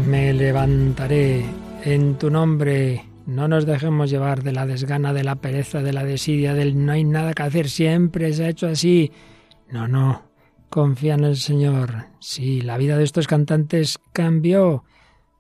[0.07, 1.43] me levantaré
[1.83, 3.03] en tu nombre.
[3.25, 6.91] No nos dejemos llevar de la desgana, de la pereza, de la desidia, del no
[6.91, 9.11] hay nada que hacer, siempre se ha hecho así.
[9.71, 10.21] No, no,
[10.69, 12.05] confía en el Señor.
[12.19, 14.83] Sí, la vida de estos cantantes cambió.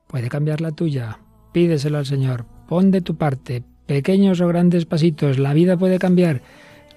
[0.07, 1.19] Puede cambiar la tuya.
[1.53, 2.47] Pídeselo al Señor.
[2.67, 5.37] Pon de tu parte, pequeños o grandes pasitos.
[5.37, 6.41] La vida puede cambiar.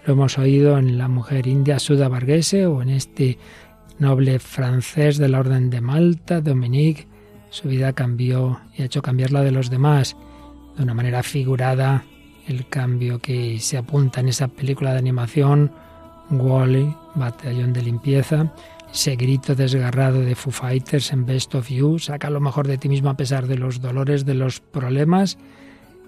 [0.07, 3.37] Lo hemos oído en la mujer india Suda Varghese o en este
[4.01, 7.07] noble francés de la Orden de Malta, Dominique.
[7.51, 10.17] Su vida cambió y ha hecho cambiar la de los demás.
[10.77, 12.05] De una manera figurada,
[12.49, 15.71] el cambio que se apunta en esa película de animación,
[16.31, 18.53] Wally, Batallón de Limpieza,
[18.93, 22.89] ese grito desgarrado de Foo Fighters en Best of You, saca lo mejor de ti
[22.89, 25.39] mismo a pesar de los dolores, de los problemas.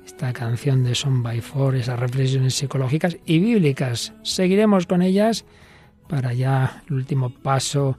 [0.06, 4.12] Esta canción de Son by Four, esas reflexiones psicológicas y bíblicas.
[4.22, 5.44] Seguiremos con ellas
[6.12, 7.96] para ya el último paso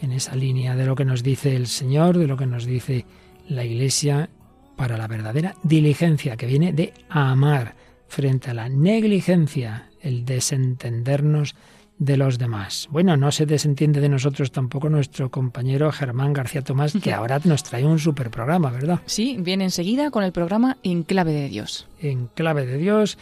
[0.00, 3.04] en esa línea de lo que nos dice el Señor, de lo que nos dice
[3.46, 4.30] la Iglesia
[4.74, 7.74] para la verdadera diligencia que viene de amar
[8.08, 11.54] frente a la negligencia, el desentendernos
[11.98, 12.88] de los demás.
[12.90, 17.64] Bueno, no se desentiende de nosotros tampoco nuestro compañero Germán García Tomás, que ahora nos
[17.64, 19.00] trae un super programa, ¿verdad?
[19.04, 21.86] Sí, viene enseguida con el programa En Clave de Dios.
[22.00, 23.18] En Clave de Dios.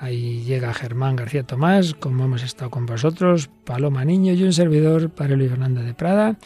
[0.00, 5.10] Ahí llega Germán García Tomás, como hemos estado con vosotros, Paloma Niño y un servidor,
[5.10, 6.36] Padre Luis Fernando de Prada.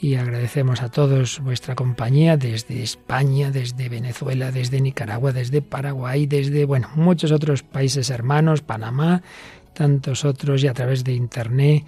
[0.00, 6.64] Y agradecemos a todos vuestra compañía desde España, desde Venezuela, desde Nicaragua, desde Paraguay, desde,
[6.64, 9.22] bueno, muchos otros países hermanos, Panamá,
[9.74, 11.84] tantos otros y a través de Internet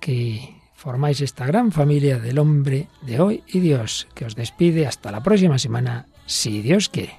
[0.00, 5.10] que formáis esta gran familia del hombre de hoy y Dios, que os despide hasta
[5.10, 7.18] la próxima semana, si Dios quiere.